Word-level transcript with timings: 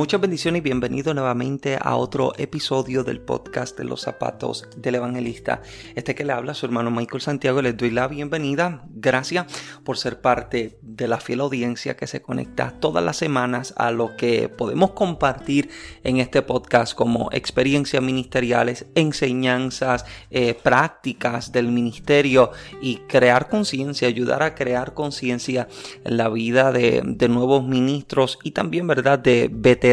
Muchas 0.00 0.22
bendiciones 0.22 0.60
y 0.60 0.62
bienvenido 0.62 1.12
nuevamente 1.12 1.76
a 1.78 1.94
otro 1.94 2.32
episodio 2.38 3.04
del 3.04 3.20
podcast 3.20 3.76
de 3.76 3.84
los 3.84 4.00
zapatos 4.00 4.66
del 4.74 4.94
evangelista. 4.94 5.60
Este 5.94 6.14
que 6.14 6.24
le 6.24 6.32
habla 6.32 6.54
su 6.54 6.64
hermano 6.64 6.90
Michael 6.90 7.20
Santiago, 7.20 7.60
les 7.60 7.76
doy 7.76 7.90
la 7.90 8.08
bienvenida. 8.08 8.82
Gracias 8.88 9.44
por 9.84 9.98
ser 9.98 10.22
parte 10.22 10.78
de 10.80 11.06
la 11.06 11.20
fiel 11.20 11.40
audiencia 11.40 11.98
que 11.98 12.06
se 12.06 12.22
conecta 12.22 12.80
todas 12.80 13.04
las 13.04 13.18
semanas 13.18 13.74
a 13.76 13.90
lo 13.90 14.16
que 14.16 14.48
podemos 14.48 14.92
compartir 14.92 15.68
en 16.02 16.16
este 16.16 16.40
podcast 16.40 16.94
como 16.94 17.28
experiencias 17.30 18.02
ministeriales, 18.02 18.86
enseñanzas, 18.94 20.06
eh, 20.30 20.54
prácticas 20.54 21.52
del 21.52 21.68
ministerio 21.68 22.52
y 22.80 23.00
crear 23.06 23.50
conciencia, 23.50 24.08
ayudar 24.08 24.42
a 24.42 24.54
crear 24.54 24.94
conciencia 24.94 25.68
en 26.06 26.16
la 26.16 26.30
vida 26.30 26.72
de, 26.72 27.02
de 27.04 27.28
nuevos 27.28 27.66
ministros 27.66 28.38
y 28.42 28.52
también, 28.52 28.86
¿verdad?, 28.86 29.18
de 29.18 29.50
veteranos 29.52 29.89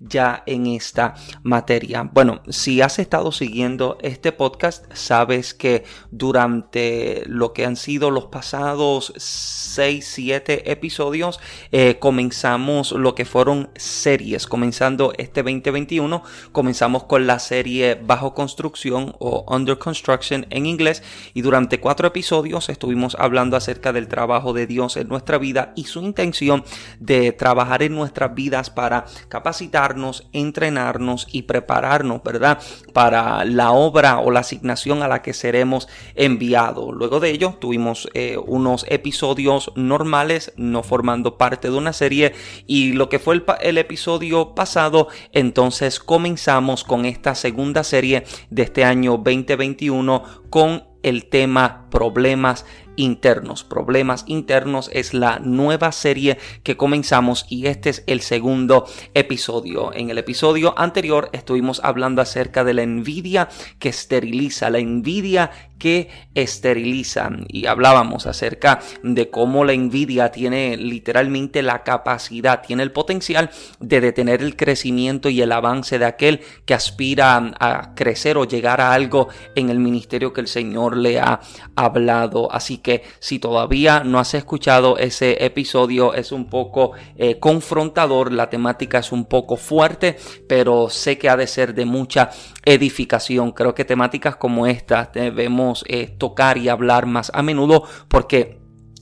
ya 0.00 0.42
en 0.46 0.66
esta 0.66 1.14
materia. 1.42 2.08
Bueno, 2.12 2.42
si 2.48 2.80
has 2.80 2.98
estado 2.98 3.32
siguiendo 3.32 3.98
este 4.02 4.32
podcast, 4.32 4.84
sabes 4.94 5.54
que 5.54 5.84
durante 6.10 7.22
lo 7.26 7.52
que 7.52 7.66
han 7.66 7.76
sido 7.76 8.10
los 8.10 8.26
pasados 8.26 9.12
6, 9.16 10.06
7 10.06 10.70
episodios, 10.70 11.40
eh, 11.72 11.98
comenzamos 11.98 12.92
lo 12.92 13.14
que 13.14 13.24
fueron 13.24 13.70
series. 13.76 14.46
Comenzando 14.46 15.12
este 15.18 15.42
2021, 15.42 16.22
comenzamos 16.52 17.04
con 17.04 17.26
la 17.26 17.38
serie 17.38 17.94
Bajo 17.94 18.34
Construcción 18.34 19.14
o 19.18 19.44
Under 19.48 19.78
Construction 19.78 20.46
en 20.50 20.66
inglés 20.66 21.02
y 21.34 21.42
durante 21.42 21.80
cuatro 21.80 22.08
episodios 22.08 22.68
estuvimos 22.68 23.16
hablando 23.18 23.56
acerca 23.56 23.92
del 23.92 24.08
trabajo 24.08 24.52
de 24.52 24.66
Dios 24.66 24.96
en 24.96 25.08
nuestra 25.08 25.38
vida 25.38 25.72
y 25.76 25.84
su 25.84 26.00
intención 26.02 26.64
de 26.98 27.32
trabajar 27.32 27.82
en 27.82 27.94
nuestras 27.94 28.34
vidas 28.34 28.70
para 28.70 29.04
capacitarnos, 29.28 30.28
entrenarnos 30.32 31.26
y 31.30 31.42
prepararnos, 31.42 32.22
¿verdad? 32.22 32.60
Para 32.92 33.44
la 33.44 33.72
obra 33.72 34.18
o 34.20 34.30
la 34.30 34.40
asignación 34.40 35.02
a 35.02 35.08
la 35.08 35.22
que 35.22 35.32
seremos 35.32 35.88
enviados. 36.14 36.94
Luego 36.94 37.20
de 37.20 37.30
ello 37.30 37.56
tuvimos 37.60 38.08
eh, 38.14 38.36
unos 38.38 38.84
episodios 38.88 39.72
normales, 39.76 40.52
no 40.56 40.82
formando 40.82 41.38
parte 41.38 41.70
de 41.70 41.76
una 41.76 41.92
serie 41.92 42.34
y 42.66 42.92
lo 42.92 43.08
que 43.08 43.18
fue 43.18 43.34
el, 43.34 43.44
el 43.60 43.78
episodio 43.78 44.54
pasado, 44.54 45.08
entonces 45.32 46.00
comenzamos 46.00 46.84
con 46.84 47.04
esta 47.04 47.34
segunda 47.34 47.84
serie 47.84 48.24
de 48.50 48.62
este 48.62 48.84
año 48.84 49.12
2021 49.12 50.22
con 50.50 50.84
el 51.02 51.26
tema 51.26 51.86
problemas 51.90 52.66
internos. 52.96 53.64
Problemas 53.64 54.24
internos 54.26 54.90
es 54.92 55.14
la 55.14 55.38
nueva 55.38 55.92
serie 55.92 56.38
que 56.62 56.76
comenzamos 56.76 57.46
y 57.48 57.66
este 57.66 57.90
es 57.90 58.04
el 58.06 58.20
segundo 58.20 58.86
episodio. 59.14 59.92
En 59.94 60.10
el 60.10 60.18
episodio 60.18 60.78
anterior 60.78 61.30
estuvimos 61.32 61.80
hablando 61.84 62.22
acerca 62.22 62.64
de 62.64 62.74
la 62.74 62.82
envidia 62.82 63.48
que 63.78 63.88
esteriliza, 63.88 64.70
la 64.70 64.78
envidia 64.78 65.50
que 65.80 66.10
esteriliza 66.34 67.30
y 67.48 67.66
hablábamos 67.66 68.26
acerca 68.26 68.80
de 69.02 69.30
cómo 69.30 69.64
la 69.64 69.72
envidia 69.72 70.30
tiene 70.30 70.76
literalmente 70.76 71.62
la 71.62 71.82
capacidad, 71.82 72.60
tiene 72.60 72.84
el 72.84 72.92
potencial 72.92 73.50
de 73.80 74.00
detener 74.00 74.42
el 74.42 74.56
crecimiento 74.56 75.30
y 75.30 75.40
el 75.40 75.50
avance 75.50 75.98
de 75.98 76.04
aquel 76.04 76.40
que 76.66 76.74
aspira 76.74 77.52
a 77.58 77.94
crecer 77.94 78.36
o 78.36 78.44
llegar 78.44 78.80
a 78.80 78.92
algo 78.92 79.28
en 79.56 79.70
el 79.70 79.78
ministerio 79.78 80.32
que 80.32 80.42
el 80.42 80.48
Señor 80.48 80.96
le 80.96 81.18
ha 81.18 81.40
hablado. 81.74 82.52
Así 82.52 82.78
que 82.80 83.02
si 83.18 83.38
todavía 83.38 84.02
no 84.04 84.18
has 84.18 84.34
escuchado 84.34 84.98
ese 84.98 85.44
episodio 85.44 86.14
es 86.14 86.32
un 86.32 86.46
poco 86.46 86.92
eh, 87.16 87.38
confrontador, 87.38 88.32
la 88.32 88.50
temática 88.50 88.98
es 88.98 89.12
un 89.12 89.24
poco 89.24 89.56
fuerte, 89.56 90.16
pero 90.48 90.90
sé 90.90 91.18
que 91.18 91.28
ha 91.28 91.36
de 91.36 91.46
ser 91.46 91.74
de 91.74 91.84
mucha 91.84 92.30
edificación. 92.64 93.52
Creo 93.52 93.74
que 93.74 93.84
temáticas 93.84 94.36
como 94.36 94.66
estas 94.66 95.12
debemos 95.12 95.84
eh, 95.88 96.14
tocar 96.18 96.58
y 96.58 96.68
hablar 96.68 97.06
más 97.06 97.30
a 97.34 97.42
menudo 97.42 97.84
porque 98.08 98.59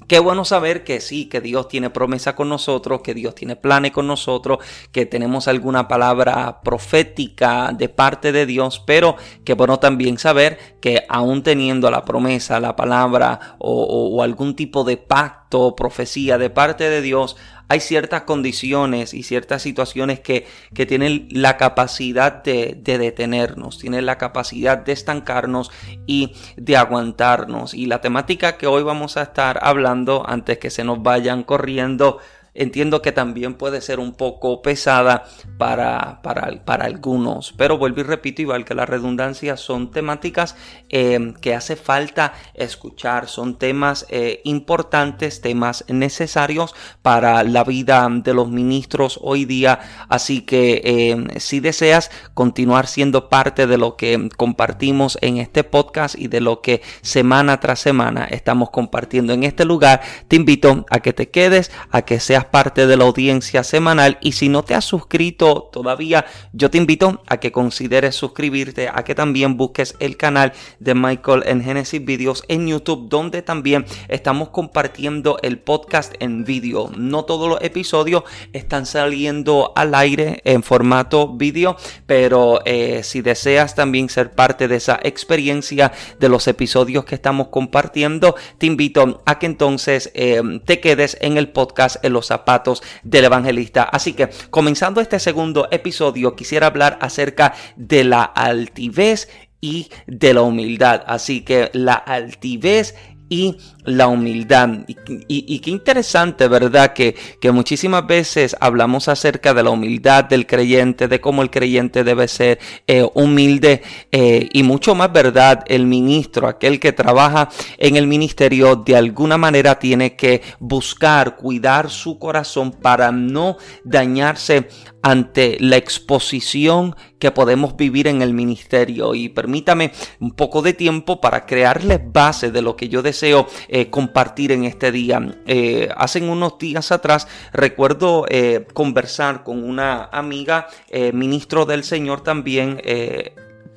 Qué 0.08 0.18
bueno 0.20 0.46
saber 0.46 0.84
que 0.84 1.02
sí, 1.02 1.26
que 1.28 1.42
Dios 1.42 1.68
tiene 1.68 1.90
promesa 1.90 2.34
con 2.34 2.48
nosotros, 2.48 3.02
que 3.02 3.12
Dios 3.12 3.34
tiene 3.34 3.56
planes 3.56 3.92
con 3.92 4.06
nosotros, 4.06 4.58
que 4.90 5.04
tenemos 5.04 5.48
alguna 5.48 5.86
palabra 5.86 6.62
profética 6.62 7.72
de 7.76 7.90
parte 7.90 8.32
de 8.32 8.46
Dios, 8.46 8.82
pero 8.86 9.16
qué 9.44 9.52
bueno 9.52 9.78
también 9.78 10.16
saber 10.16 10.78
que 10.80 11.04
aún 11.10 11.42
teniendo 11.42 11.90
la 11.90 12.06
promesa, 12.06 12.58
la 12.58 12.74
palabra 12.74 13.56
o, 13.58 13.84
o 13.84 14.22
algún 14.22 14.56
tipo 14.56 14.82
de 14.82 14.96
pacto, 14.96 15.76
profecía 15.76 16.38
de 16.38 16.48
parte 16.48 16.88
de 16.88 17.02
Dios, 17.02 17.36
hay 17.68 17.80
ciertas 17.80 18.22
condiciones 18.22 19.12
y 19.12 19.22
ciertas 19.22 19.62
situaciones 19.62 20.20
que, 20.20 20.46
que 20.74 20.86
tienen 20.86 21.28
la 21.30 21.56
capacidad 21.56 22.42
de, 22.42 22.78
de, 22.80 22.98
detenernos, 22.98 23.78
tienen 23.78 24.06
la 24.06 24.16
capacidad 24.16 24.78
de 24.78 24.92
estancarnos 24.92 25.70
y 26.06 26.32
de 26.56 26.76
aguantarnos. 26.76 27.74
Y 27.74 27.86
la 27.86 28.00
temática 28.00 28.56
que 28.56 28.66
hoy 28.66 28.82
vamos 28.82 29.16
a 29.16 29.22
estar 29.22 29.58
hablando, 29.62 30.24
antes 30.26 30.58
que 30.58 30.70
se 30.70 30.84
nos 30.84 31.02
vayan 31.02 31.42
corriendo, 31.42 32.18
entiendo 32.58 33.00
que 33.00 33.12
también 33.12 33.54
puede 33.54 33.80
ser 33.80 34.00
un 34.00 34.12
poco 34.12 34.62
pesada 34.62 35.24
para, 35.56 36.20
para, 36.22 36.64
para 36.64 36.84
algunos. 36.84 37.54
Pero 37.56 37.78
vuelvo 37.78 38.00
y 38.00 38.02
repito, 38.02 38.42
igual 38.42 38.64
que 38.64 38.74
la 38.74 38.84
redundancia, 38.84 39.56
son 39.56 39.90
temáticas 39.90 40.56
eh, 40.88 41.34
que 41.40 41.54
hace 41.54 41.76
falta 41.76 42.34
escuchar, 42.54 43.28
son 43.28 43.58
temas 43.58 44.06
eh, 44.10 44.40
importantes, 44.44 45.40
temas 45.40 45.84
necesarios 45.88 46.74
para 47.02 47.42
la 47.44 47.64
vida 47.64 48.06
de 48.10 48.34
los 48.34 48.48
ministros 48.50 49.18
hoy 49.22 49.44
día. 49.44 49.78
Así 50.08 50.42
que 50.42 50.82
eh, 50.84 51.40
si 51.40 51.60
deseas 51.60 52.10
continuar 52.34 52.86
siendo 52.88 53.28
parte 53.28 53.66
de 53.66 53.78
lo 53.78 53.96
que 53.96 54.28
compartimos 54.36 55.16
en 55.20 55.38
este 55.38 55.62
podcast 55.62 56.18
y 56.18 56.26
de 56.26 56.40
lo 56.40 56.60
que 56.60 56.82
semana 57.02 57.60
tras 57.60 57.78
semana 57.78 58.24
estamos 58.24 58.70
compartiendo 58.70 59.32
en 59.32 59.44
este 59.44 59.64
lugar, 59.64 60.00
te 60.26 60.36
invito 60.36 60.86
a 60.90 60.98
que 61.00 61.12
te 61.12 61.30
quedes, 61.30 61.70
a 61.90 62.02
que 62.02 62.18
seas 62.18 62.47
parte 62.50 62.86
de 62.86 62.96
la 62.96 63.04
audiencia 63.04 63.64
semanal 63.64 64.18
y 64.20 64.32
si 64.32 64.48
no 64.48 64.62
te 64.62 64.74
has 64.74 64.84
suscrito 64.84 65.68
todavía, 65.72 66.26
yo 66.52 66.70
te 66.70 66.78
invito 66.78 67.22
a 67.26 67.38
que 67.38 67.52
consideres 67.52 68.14
suscribirte, 68.14 68.88
a 68.92 69.04
que 69.04 69.14
también 69.14 69.56
busques 69.56 69.96
el 70.00 70.16
canal 70.16 70.52
de 70.78 70.94
Michael 70.94 71.44
en 71.46 71.62
Genesis 71.62 72.04
Videos 72.04 72.44
en 72.48 72.66
YouTube, 72.66 73.08
donde 73.08 73.42
también 73.42 73.84
estamos 74.08 74.50
compartiendo 74.50 75.38
el 75.42 75.58
podcast 75.58 76.14
en 76.20 76.44
vídeo. 76.44 76.90
No 76.96 77.24
todos 77.24 77.48
los 77.48 77.62
episodios 77.62 78.24
están 78.52 78.86
saliendo 78.86 79.72
al 79.76 79.94
aire 79.94 80.40
en 80.44 80.62
formato 80.62 81.28
vídeo, 81.28 81.76
pero 82.06 82.60
eh, 82.64 83.02
si 83.02 83.20
deseas 83.20 83.74
también 83.74 84.08
ser 84.08 84.32
parte 84.32 84.68
de 84.68 84.76
esa 84.76 84.98
experiencia 85.02 85.92
de 86.18 86.28
los 86.28 86.48
episodios 86.48 87.04
que 87.04 87.14
estamos 87.14 87.48
compartiendo, 87.48 88.34
te 88.58 88.66
invito 88.66 89.22
a 89.26 89.38
que 89.38 89.46
entonces 89.46 90.10
eh, 90.14 90.40
te 90.64 90.80
quedes 90.80 91.16
en 91.20 91.36
el 91.36 91.50
podcast 91.50 92.04
en 92.04 92.12
los 92.12 92.30
zapatos 92.38 92.82
del 93.02 93.24
evangelista. 93.24 93.82
Así 93.82 94.12
que 94.12 94.28
comenzando 94.50 95.00
este 95.00 95.18
segundo 95.18 95.68
episodio, 95.70 96.36
quisiera 96.36 96.68
hablar 96.68 96.98
acerca 97.00 97.54
de 97.76 98.04
la 98.04 98.22
altivez 98.22 99.28
y 99.60 99.90
de 100.06 100.34
la 100.34 100.42
humildad. 100.42 101.02
Así 101.06 101.42
que 101.42 101.70
la 101.72 101.94
altivez 101.94 102.94
y 103.28 103.56
la 103.88 104.06
humildad. 104.06 104.68
Y, 105.06 105.58
qué 105.60 105.70
interesante, 105.70 106.46
¿verdad? 106.48 106.92
Que, 106.92 107.16
que, 107.40 107.50
muchísimas 107.50 108.06
veces 108.06 108.56
hablamos 108.60 109.08
acerca 109.08 109.54
de 109.54 109.62
la 109.62 109.70
humildad 109.70 110.24
del 110.24 110.46
creyente, 110.46 111.08
de 111.08 111.20
cómo 111.20 111.42
el 111.42 111.50
creyente 111.50 112.04
debe 112.04 112.28
ser 112.28 112.58
eh, 112.86 113.06
humilde 113.14 113.82
eh, 114.12 114.48
y 114.52 114.62
mucho 114.62 114.94
más, 114.94 115.12
¿verdad? 115.12 115.64
El 115.66 115.86
ministro, 115.86 116.46
aquel 116.46 116.78
que 116.78 116.92
trabaja 116.92 117.48
en 117.78 117.96
el 117.96 118.06
ministerio, 118.06 118.76
de 118.76 118.96
alguna 118.96 119.38
manera 119.38 119.78
tiene 119.78 120.16
que 120.16 120.42
buscar, 120.58 121.36
cuidar 121.36 121.90
su 121.90 122.18
corazón 122.18 122.72
para 122.72 123.10
no 123.10 123.56
dañarse 123.84 124.68
ante 125.02 125.56
la 125.60 125.76
exposición 125.76 126.94
que 127.18 127.30
podemos 127.30 127.76
vivir 127.76 128.06
en 128.06 128.22
el 128.22 128.32
ministerio. 128.32 129.14
Y 129.14 129.28
permítame 129.28 129.92
un 130.20 130.32
poco 130.32 130.62
de 130.62 130.72
tiempo 130.72 131.20
para 131.20 131.46
crearles 131.46 132.00
base 132.12 132.50
de 132.50 132.62
lo 132.62 132.76
que 132.76 132.88
yo 132.88 133.02
deseo 133.02 133.46
eh, 133.68 133.77
compartir 133.86 134.52
en 134.52 134.64
este 134.64 134.90
día. 134.90 135.20
Eh, 135.46 135.88
hace 135.96 136.20
unos 136.22 136.58
días 136.58 136.90
atrás 136.90 137.28
recuerdo 137.52 138.26
eh, 138.28 138.66
conversar 138.72 139.44
con 139.44 139.62
una 139.62 140.04
amiga, 140.04 140.68
ministro 141.12 141.64
del 141.64 141.84
Señor 141.84 142.22
también, 142.22 142.80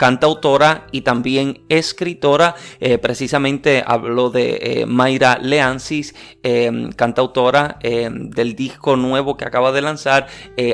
cantautora 0.01 0.87
y 0.91 1.01
también 1.01 1.61
escritora. 1.69 2.55
Eh, 2.79 2.97
precisamente 2.97 3.83
hablo 3.85 4.31
de 4.31 4.57
eh, 4.59 4.85
Mayra 4.87 5.37
Leansis, 5.39 6.15
eh, 6.41 6.89
cantautora 6.95 7.77
del 7.81 8.55
disco 8.55 8.95
nuevo 8.95 9.37
que 9.37 9.45
acaba 9.45 9.71
de 9.71 9.81
lanzar, 9.81 10.25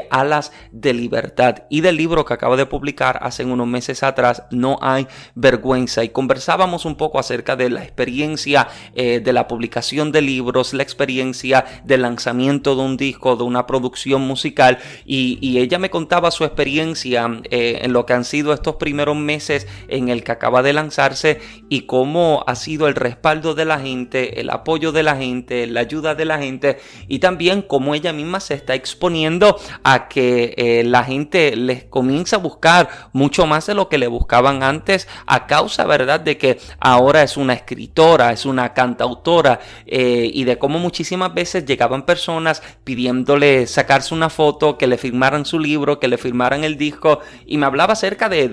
Alas 0.10 0.54
de 0.72 0.94
Libertad, 0.94 1.64
y 1.70 1.82
del 1.82 1.98
libro 1.98 2.24
que 2.24 2.34
acaba 2.34 2.56
de 2.56 2.66
publicar 2.66 3.20
hace 3.22 3.44
unos 3.44 3.68
meses 3.68 4.02
atrás, 4.04 4.44
No 4.52 4.80
hay 4.82 5.08
vergüenza. 5.36 6.06
Y 6.06 6.10
conversábamos 6.10 6.86
un 6.86 6.96
poco 6.96 7.20
acerca 7.20 7.58
de 7.58 7.70
la 7.70 7.84
experiencia 7.84 8.70
de 8.96 9.34
la 9.34 9.48
publicación 9.48 10.12
de 10.12 10.22
libros, 10.22 10.74
la 10.74 10.84
experiencia 10.84 11.66
del 11.84 12.04
lanzamiento 12.04 12.76
de 12.76 12.82
un 12.82 12.96
disco, 12.96 13.36
de 13.36 13.44
una 13.44 13.68
producción 13.68 14.22
musical, 14.22 14.78
y, 15.06 15.38
y 15.42 15.60
ella 15.60 15.80
me 15.80 15.90
contaba 15.90 16.32
su 16.32 16.46
experiencia 16.46 17.42
en 17.50 17.94
lo 17.94 18.06
que 18.06 18.14
han 18.14 18.24
sido 18.24 18.54
estos 18.54 18.76
primeros 18.76 19.17
meses 19.18 19.68
en 19.88 20.10
el 20.10 20.24
que 20.24 20.32
acaba 20.32 20.64
de 20.64 20.74
lanzarse 20.74 21.40
y 21.70 21.82
cómo 21.82 22.44
ha 22.48 22.56
sido 22.56 22.88
el 22.88 22.96
respaldo 22.96 23.56
de 23.56 23.66
la 23.66 23.80
gente, 23.80 24.40
el 24.40 24.50
apoyo 24.50 24.92
de 24.92 25.04
la 25.04 25.16
gente, 25.16 25.68
la 25.68 25.82
ayuda 25.82 26.16
de 26.16 26.26
la 26.26 26.40
gente 26.40 26.78
y 27.08 27.20
también 27.20 27.62
cómo 27.62 27.96
ella 27.96 28.14
misma 28.14 28.40
se 28.40 28.54
está 28.54 28.76
exponiendo 28.76 29.58
a 29.84 30.08
que 30.08 30.54
eh, 30.58 30.84
la 30.84 31.04
gente 31.04 31.56
les 31.56 31.86
comienza 31.86 32.38
a 32.38 32.40
buscar 32.40 32.90
mucho 33.14 33.46
más 33.46 33.68
de 33.68 33.74
lo 33.74 33.90
que 33.90 33.98
le 33.98 34.08
buscaban 34.08 34.64
antes 34.64 35.08
a 35.26 35.48
causa, 35.48 35.86
¿verdad?, 35.86 36.20
de 36.20 36.38
que 36.38 36.60
ahora 36.80 37.24
es 37.24 37.38
una 37.38 37.54
escritora, 37.54 38.32
es 38.32 38.46
una 38.46 38.74
cantautora 38.74 39.60
eh, 39.86 40.30
y 40.34 40.44
de 40.44 40.58
cómo 40.58 40.80
muchísimas 40.80 41.34
veces 41.34 41.66
llegaban 41.66 42.06
personas 42.06 42.62
pidiéndole 42.84 43.68
sacarse 43.68 44.14
una 44.14 44.30
foto, 44.30 44.78
que 44.78 44.88
le 44.88 44.98
firmaran 44.98 45.46
su 45.46 45.60
libro, 45.60 46.00
que 46.00 46.08
le 46.08 46.18
firmaran 46.18 46.64
el 46.64 46.78
disco 46.78 47.20
y 47.46 47.58
me 47.58 47.66
hablaba 47.66 47.94
acerca 47.94 48.30
de, 48.30 48.48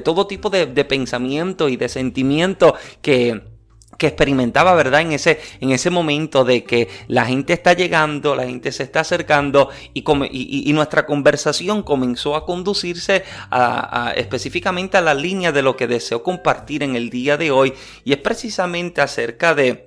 todo 0.00 0.26
tipo 0.26 0.50
de, 0.50 0.66
pensamiento 0.84 1.68
y 1.68 1.76
de 1.76 1.88
sentimiento 1.88 2.74
que 3.02 3.56
que 3.98 4.08
experimentaba, 4.08 4.74
¿verdad? 4.74 5.00
En 5.00 5.12
ese, 5.12 5.40
en 5.60 5.70
ese 5.70 5.90
momento 5.90 6.44
de 6.44 6.64
que 6.64 6.88
la 7.08 7.24
gente 7.24 7.52
está 7.52 7.72
llegando, 7.72 8.34
la 8.34 8.44
gente 8.44 8.72
se 8.72 8.82
está 8.82 9.00
acercando 9.00 9.70
y, 9.94 10.04
y, 10.68 10.72
nuestra 10.72 11.06
conversación 11.06 11.82
comenzó 11.82 12.36
a 12.36 12.44
conducirse 12.44 13.24
a, 13.50 14.12
específicamente 14.16 14.98
a 14.98 15.00
la 15.00 15.14
línea 15.14 15.52
de 15.52 15.62
lo 15.62 15.76
que 15.76 15.86
deseo 15.86 16.22
compartir 16.22 16.82
en 16.82 16.96
el 16.96 17.10
día 17.10 17.36
de 17.36 17.50
hoy 17.50 17.72
y 18.04 18.12
es 18.12 18.18
precisamente 18.18 19.00
acerca 19.00 19.54
de, 19.54 19.86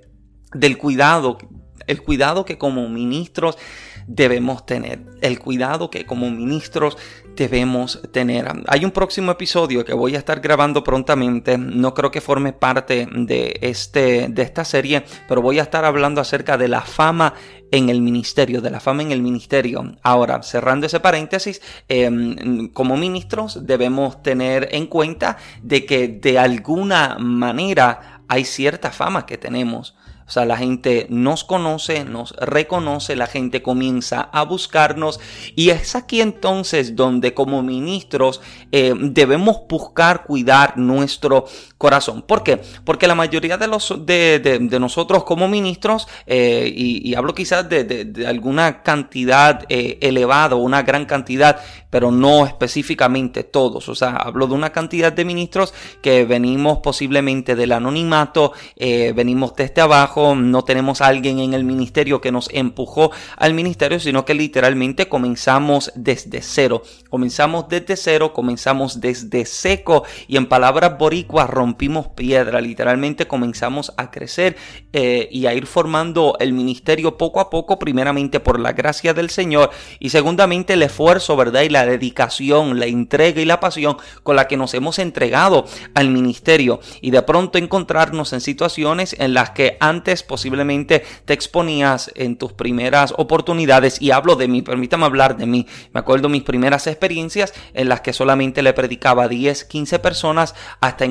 del 0.54 0.76
cuidado, 0.76 1.38
el 1.86 2.02
cuidado 2.02 2.44
que 2.44 2.58
como 2.58 2.88
ministros 2.88 3.58
debemos 4.06 4.66
tener, 4.66 5.04
el 5.20 5.38
cuidado 5.38 5.90
que 5.90 6.06
como 6.06 6.30
ministros 6.30 6.96
debemos 7.36 8.00
tener. 8.12 8.48
Hay 8.66 8.84
un 8.84 8.90
próximo 8.90 9.32
episodio 9.32 9.84
que 9.84 9.94
voy 9.94 10.14
a 10.14 10.18
estar 10.18 10.40
grabando 10.40 10.84
prontamente, 10.84 11.56
no 11.58 11.94
creo 11.94 12.10
que 12.10 12.20
forme 12.20 12.52
parte 12.52 13.08
de, 13.10 13.58
este, 13.62 14.28
de 14.28 14.42
esta 14.42 14.64
serie, 14.64 15.04
pero 15.28 15.42
voy 15.42 15.58
a 15.58 15.62
estar 15.62 15.84
hablando 15.84 16.20
acerca 16.20 16.58
de 16.58 16.68
la 16.68 16.82
fama 16.82 17.34
en 17.70 17.88
el 17.88 18.00
ministerio, 18.02 18.60
de 18.60 18.70
la 18.70 18.80
fama 18.80 19.02
en 19.02 19.12
el 19.12 19.22
ministerio. 19.22 19.96
Ahora, 20.02 20.42
cerrando 20.42 20.86
ese 20.86 21.00
paréntesis, 21.00 21.60
em, 21.88 22.68
como 22.68 22.96
ministros 22.96 23.66
debemos 23.66 24.22
tener 24.22 24.68
en 24.72 24.86
cuenta 24.86 25.36
de 25.62 25.86
que 25.86 26.08
de 26.08 26.38
alguna 26.38 27.16
manera 27.18 28.22
hay 28.28 28.44
cierta 28.44 28.90
fama 28.90 29.26
que 29.26 29.38
tenemos. 29.38 29.96
O 30.30 30.32
sea, 30.32 30.44
la 30.44 30.56
gente 30.56 31.08
nos 31.10 31.42
conoce, 31.42 32.04
nos 32.04 32.30
reconoce, 32.36 33.16
la 33.16 33.26
gente 33.26 33.62
comienza 33.62 34.30
a 34.32 34.44
buscarnos. 34.44 35.18
Y 35.56 35.70
es 35.70 35.96
aquí 35.96 36.20
entonces 36.20 36.94
donde 36.94 37.34
como 37.34 37.64
ministros 37.64 38.40
eh, 38.70 38.94
debemos 38.96 39.56
buscar 39.68 40.22
cuidar 40.22 40.78
nuestro 40.78 41.46
corazón. 41.80 42.20
¿Por 42.20 42.42
qué? 42.42 42.60
Porque 42.84 43.06
la 43.06 43.14
mayoría 43.14 43.56
de, 43.56 43.66
los, 43.66 43.94
de, 44.04 44.78
nosotros 44.78 45.24
como 45.24 45.48
ministros, 45.48 46.06
eh, 46.26 46.70
y, 46.76 47.14
hablo 47.14 47.34
quizás 47.34 47.70
de, 47.70 48.12
alguna 48.28 48.82
cantidad 48.82 49.64
eh, 49.70 49.96
elevada, 50.02 50.56
una 50.56 50.82
gran 50.82 51.06
cantidad, 51.06 51.58
pero 51.88 52.10
no 52.10 52.44
específicamente 52.44 53.44
todos. 53.44 53.88
O 53.88 53.94
sea, 53.94 54.10
hablo 54.10 54.46
de 54.46 54.52
una 54.52 54.72
cantidad 54.72 55.10
de 55.10 55.24
ministros 55.24 55.72
que 56.02 56.26
venimos 56.26 56.80
posiblemente 56.80 57.56
del 57.56 57.72
anonimato, 57.72 58.52
venimos 58.76 59.56
desde 59.56 59.80
abajo, 59.80 60.34
no 60.34 60.62
tenemos 60.64 61.00
a 61.00 61.06
alguien 61.06 61.38
en 61.38 61.54
el 61.54 61.64
ministerio 61.64 62.20
que 62.20 62.30
nos 62.30 62.50
empujó 62.52 63.10
al 63.38 63.54
ministerio, 63.54 63.98
sino 63.98 64.26
que 64.26 64.34
literalmente 64.34 65.08
comenzamos 65.08 65.90
desde 65.94 66.42
cero. 66.42 66.82
Comenzamos 67.08 67.68
desde 67.70 67.96
cero, 67.96 68.34
comenzamos 68.34 69.00
desde 69.00 69.46
seco 69.46 70.04
y 70.28 70.36
en 70.36 70.46
palabras 70.46 70.98
boricuas 70.98 71.48
rompimos 71.70 72.08
piedra. 72.08 72.60
Literalmente 72.60 73.28
comenzamos 73.28 73.92
a 73.96 74.10
crecer 74.10 74.56
eh, 74.92 75.28
y 75.30 75.46
a 75.46 75.54
ir 75.54 75.66
formando 75.66 76.36
el 76.40 76.52
ministerio 76.52 77.16
poco 77.16 77.38
a 77.38 77.48
poco, 77.48 77.78
primeramente 77.78 78.40
por 78.40 78.58
la 78.58 78.72
gracia 78.72 79.14
del 79.14 79.30
Señor 79.30 79.70
y 80.00 80.10
segundamente 80.10 80.72
el 80.72 80.82
esfuerzo, 80.82 81.36
¿verdad? 81.36 81.62
Y 81.62 81.68
la 81.68 81.86
dedicación, 81.86 82.80
la 82.80 82.86
entrega 82.86 83.40
y 83.40 83.44
la 83.44 83.60
pasión 83.60 83.98
con 84.24 84.34
la 84.34 84.48
que 84.48 84.56
nos 84.56 84.74
hemos 84.74 84.98
entregado 84.98 85.64
al 85.94 86.10
ministerio 86.10 86.80
y 87.00 87.12
de 87.12 87.22
pronto 87.22 87.56
encontrarnos 87.56 88.32
en 88.32 88.40
situaciones 88.40 89.14
en 89.20 89.32
las 89.32 89.50
que 89.50 89.76
antes 89.78 90.24
posiblemente 90.24 91.04
te 91.24 91.34
exponías 91.34 92.10
en 92.16 92.36
tus 92.36 92.52
primeras 92.52 93.14
oportunidades 93.16 94.02
y 94.02 94.10
hablo 94.10 94.34
de 94.34 94.48
mí, 94.48 94.62
permítame 94.62 95.04
hablar 95.04 95.36
de 95.36 95.46
mí. 95.46 95.66
Me 95.92 96.00
acuerdo 96.00 96.28
mis 96.28 96.42
primeras 96.42 96.88
experiencias 96.88 97.54
en 97.74 97.88
las 97.88 98.00
que 98.00 98.12
solamente 98.12 98.62
le 98.62 98.72
predicaba 98.72 99.24
a 99.24 99.28
10, 99.28 99.64
15 99.66 100.00
personas 100.00 100.56
hasta 100.80 101.04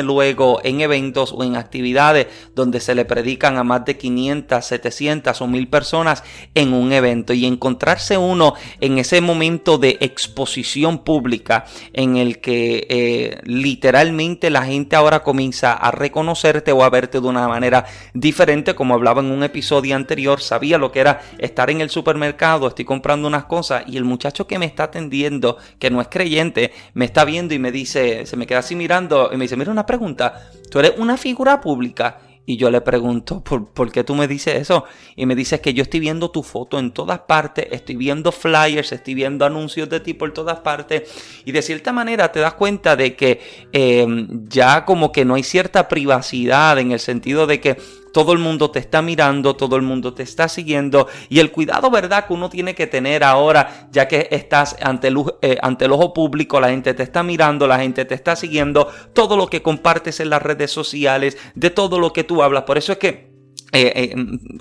luego 0.00 0.60
en 0.64 0.80
eventos 0.80 1.34
o 1.36 1.44
en 1.44 1.56
actividades 1.56 2.28
donde 2.54 2.80
se 2.80 2.94
le 2.94 3.04
predican 3.04 3.58
a 3.58 3.64
más 3.64 3.84
de 3.84 3.98
500, 3.98 4.64
700 4.64 5.42
o 5.42 5.46
1000 5.46 5.68
personas 5.68 6.24
en 6.54 6.72
un 6.72 6.92
evento. 6.92 7.34
Y 7.34 7.44
encontrarse 7.44 8.16
uno 8.16 8.54
en 8.80 8.98
ese 8.98 9.20
momento 9.20 9.76
de 9.76 9.98
exposición 10.00 11.04
pública 11.04 11.64
en 11.92 12.16
el 12.16 12.40
que 12.40 12.86
eh, 12.88 13.40
literalmente 13.44 14.50
la 14.50 14.64
gente 14.64 14.96
ahora 14.96 15.22
comienza 15.22 15.72
a 15.72 15.90
reconocerte 15.90 16.72
o 16.72 16.84
a 16.84 16.90
verte 16.90 17.20
de 17.20 17.26
una 17.26 17.48
manera 17.48 17.86
diferente, 18.14 18.74
como 18.74 18.94
hablaba 18.94 19.20
en 19.20 19.30
un 19.30 19.42
episodio 19.42 19.96
anterior, 19.96 20.40
sabía 20.40 20.78
lo 20.78 20.92
que 20.92 21.00
era 21.00 21.20
estar 21.38 21.70
en 21.70 21.80
el 21.80 21.90
supermercado, 21.90 22.68
estoy 22.68 22.84
comprando 22.84 23.26
unas 23.26 23.44
cosas 23.44 23.84
y 23.86 23.96
el 23.96 24.04
muchacho 24.04 24.46
que 24.46 24.58
me 24.58 24.66
está 24.66 24.84
atendiendo, 24.84 25.56
que 25.78 25.90
no 25.90 26.00
es 26.00 26.08
creyente, 26.08 26.72
me 26.94 27.04
está 27.04 27.24
viendo 27.24 27.54
y 27.54 27.58
me 27.58 27.72
dice, 27.72 28.26
se 28.26 28.36
me 28.36 28.46
queda 28.46 28.60
así 28.60 28.74
mirando 28.76 29.30
y 29.32 29.36
me 29.36 29.44
dice, 29.44 29.56
mira 29.56 29.70
una 29.70 29.81
pregunta, 29.86 30.50
tú 30.70 30.78
eres 30.78 30.94
una 30.98 31.16
figura 31.16 31.60
pública 31.60 32.18
y 32.44 32.56
yo 32.56 32.70
le 32.70 32.80
pregunto, 32.80 33.42
¿por, 33.42 33.92
qué 33.92 34.02
tú 34.02 34.16
me 34.16 34.26
dices 34.26 34.56
eso? 34.56 34.84
Y 35.14 35.26
me 35.26 35.36
dices 35.36 35.60
que 35.60 35.74
yo 35.74 35.82
estoy 35.84 36.00
viendo 36.00 36.32
tu 36.32 36.42
foto 36.42 36.80
en 36.80 36.90
todas 36.90 37.20
partes, 37.20 37.68
estoy 37.70 37.94
viendo 37.94 38.32
flyers, 38.32 38.90
estoy 38.90 39.14
viendo 39.14 39.44
anuncios 39.44 39.88
de 39.88 40.00
ti 40.00 40.12
por 40.12 40.32
todas 40.32 40.58
partes. 40.58 41.08
Y 41.44 41.52
de 41.52 41.62
cierta 41.62 41.92
manera 41.92 42.32
te 42.32 42.40
das 42.40 42.54
cuenta 42.54 42.96
de 42.96 43.14
que 43.14 43.40
eh, 43.72 44.06
ya 44.48 44.84
como 44.84 45.12
que 45.12 45.24
no 45.24 45.34
hay 45.34 45.44
cierta 45.44 45.86
privacidad 45.86 46.78
en 46.80 46.90
el 46.90 46.98
sentido 46.98 47.46
de 47.46 47.60
que 47.60 47.76
todo 48.12 48.32
el 48.32 48.38
mundo 48.38 48.70
te 48.70 48.78
está 48.78 49.02
mirando, 49.02 49.56
todo 49.56 49.76
el 49.76 49.82
mundo 49.82 50.14
te 50.14 50.22
está 50.22 50.48
siguiendo 50.48 51.08
y 51.28 51.40
el 51.40 51.50
cuidado, 51.50 51.90
¿verdad? 51.90 52.26
Que 52.26 52.34
uno 52.34 52.48
tiene 52.48 52.74
que 52.74 52.86
tener 52.86 53.24
ahora, 53.24 53.88
ya 53.90 54.08
que 54.08 54.28
estás 54.30 54.76
ante 54.82 55.08
el, 55.08 55.16
eh, 55.40 55.58
ante 55.62 55.86
el 55.86 55.92
ojo 55.92 56.12
público, 56.12 56.60
la 56.60 56.68
gente 56.68 56.94
te 56.94 57.02
está 57.02 57.22
mirando, 57.22 57.66
la 57.66 57.78
gente 57.78 58.04
te 58.04 58.14
está 58.14 58.36
siguiendo, 58.36 58.88
todo 59.12 59.36
lo 59.36 59.46
que 59.48 59.62
compartes 59.62 60.20
en 60.20 60.30
las 60.30 60.42
redes 60.42 60.70
sociales, 60.70 61.38
de 61.54 61.70
todo 61.70 61.98
lo 61.98 62.12
que 62.12 62.24
tú 62.24 62.42
hablas. 62.42 62.64
Por 62.64 62.78
eso 62.78 62.92
es 62.92 62.98
que 62.98 63.31
eh, 63.74 64.12
eh, 64.14 64.14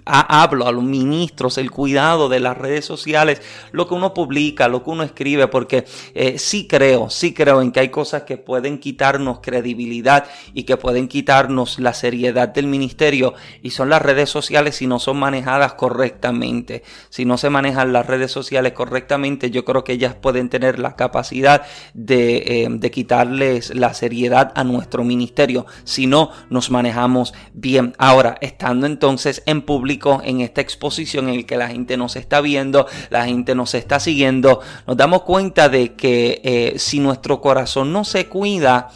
hablo 0.05 0.67
a 0.67 0.71
los 0.71 0.85
ministros, 0.85 1.57
el 1.57 1.69
cuidado 1.69 2.29
de 2.29 2.39
las 2.39 2.57
redes 2.57 2.85
sociales, 2.85 3.41
lo 3.73 3.85
que 3.85 3.93
uno 3.93 4.13
publica, 4.13 4.69
lo 4.69 4.85
que 4.85 4.89
uno 4.89 5.03
escribe, 5.03 5.49
porque 5.49 5.83
eh, 6.15 6.39
sí 6.39 6.65
creo, 6.65 7.09
sí 7.09 7.33
creo 7.33 7.61
en 7.61 7.73
que 7.73 7.81
hay 7.81 7.89
cosas 7.89 8.23
que 8.23 8.37
pueden 8.37 8.79
quitarnos 8.79 9.39
credibilidad 9.41 10.27
y 10.53 10.63
que 10.63 10.77
pueden 10.77 11.09
quitarnos 11.09 11.77
la 11.77 11.93
seriedad 11.93 12.47
del 12.47 12.67
ministerio 12.67 13.33
y 13.61 13.71
son 13.71 13.89
las 13.89 14.01
redes 14.01 14.29
sociales 14.29 14.77
si 14.77 14.87
no 14.87 14.97
son 14.97 15.17
manejadas 15.17 15.73
correctamente. 15.73 16.83
Si 17.09 17.25
no 17.25 17.37
se 17.37 17.49
manejan 17.49 17.91
las 17.91 18.05
redes 18.05 18.31
sociales 18.31 18.71
correctamente, 18.71 19.51
yo 19.51 19.65
creo 19.65 19.83
que 19.83 19.91
ellas 19.91 20.15
pueden 20.15 20.47
tener 20.47 20.79
la 20.79 20.95
capacidad 20.95 21.63
de, 21.93 22.69
de 22.71 22.91
quitarles 22.91 23.75
la 23.75 23.93
seriedad 23.93 24.53
a 24.55 24.63
nuestro 24.63 25.03
ministerio 25.03 25.65
si 25.83 26.07
no 26.07 26.31
nos 26.49 26.71
manejamos 26.71 27.33
bien. 27.53 27.93
Ahora, 27.97 28.37
estando 28.39 28.87
en 28.87 29.00
entonces 29.01 29.41
en 29.47 29.63
público 29.63 30.21
en 30.23 30.41
esta 30.41 30.61
exposición 30.61 31.27
en 31.27 31.33
el 31.33 31.45
que 31.47 31.57
la 31.57 31.69
gente 31.69 31.97
nos 31.97 32.15
está 32.15 32.39
viendo, 32.39 32.85
la 33.09 33.25
gente 33.25 33.55
nos 33.55 33.73
está 33.73 33.99
siguiendo, 33.99 34.61
nos 34.85 34.95
damos 34.95 35.23
cuenta 35.23 35.69
de 35.69 35.95
que 35.95 36.39
eh, 36.43 36.77
si 36.77 36.99
nuestro 36.99 37.41
corazón 37.41 37.91
no 37.91 38.03
se 38.03 38.27
cuida, 38.27 38.89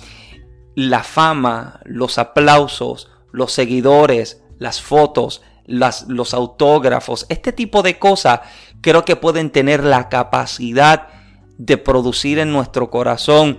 la 0.76 1.02
fama, 1.02 1.80
los 1.86 2.20
aplausos, 2.20 3.10
los 3.32 3.52
seguidores, 3.52 4.44
las 4.60 4.80
fotos, 4.80 5.42
las, 5.66 6.08
los 6.08 6.36
autógrafos, 6.36 7.26
este 7.30 7.52
tipo 7.52 7.82
de 7.82 7.98
cosas 7.98 8.42
creo 8.82 9.06
que 9.06 9.16
pueden 9.16 9.50
tener 9.50 9.84
la 9.84 10.08
capacidad 10.08 11.08
de 11.58 11.78
producir 11.78 12.38
en 12.38 12.52
nuestro 12.52 12.92
corazón 12.92 13.58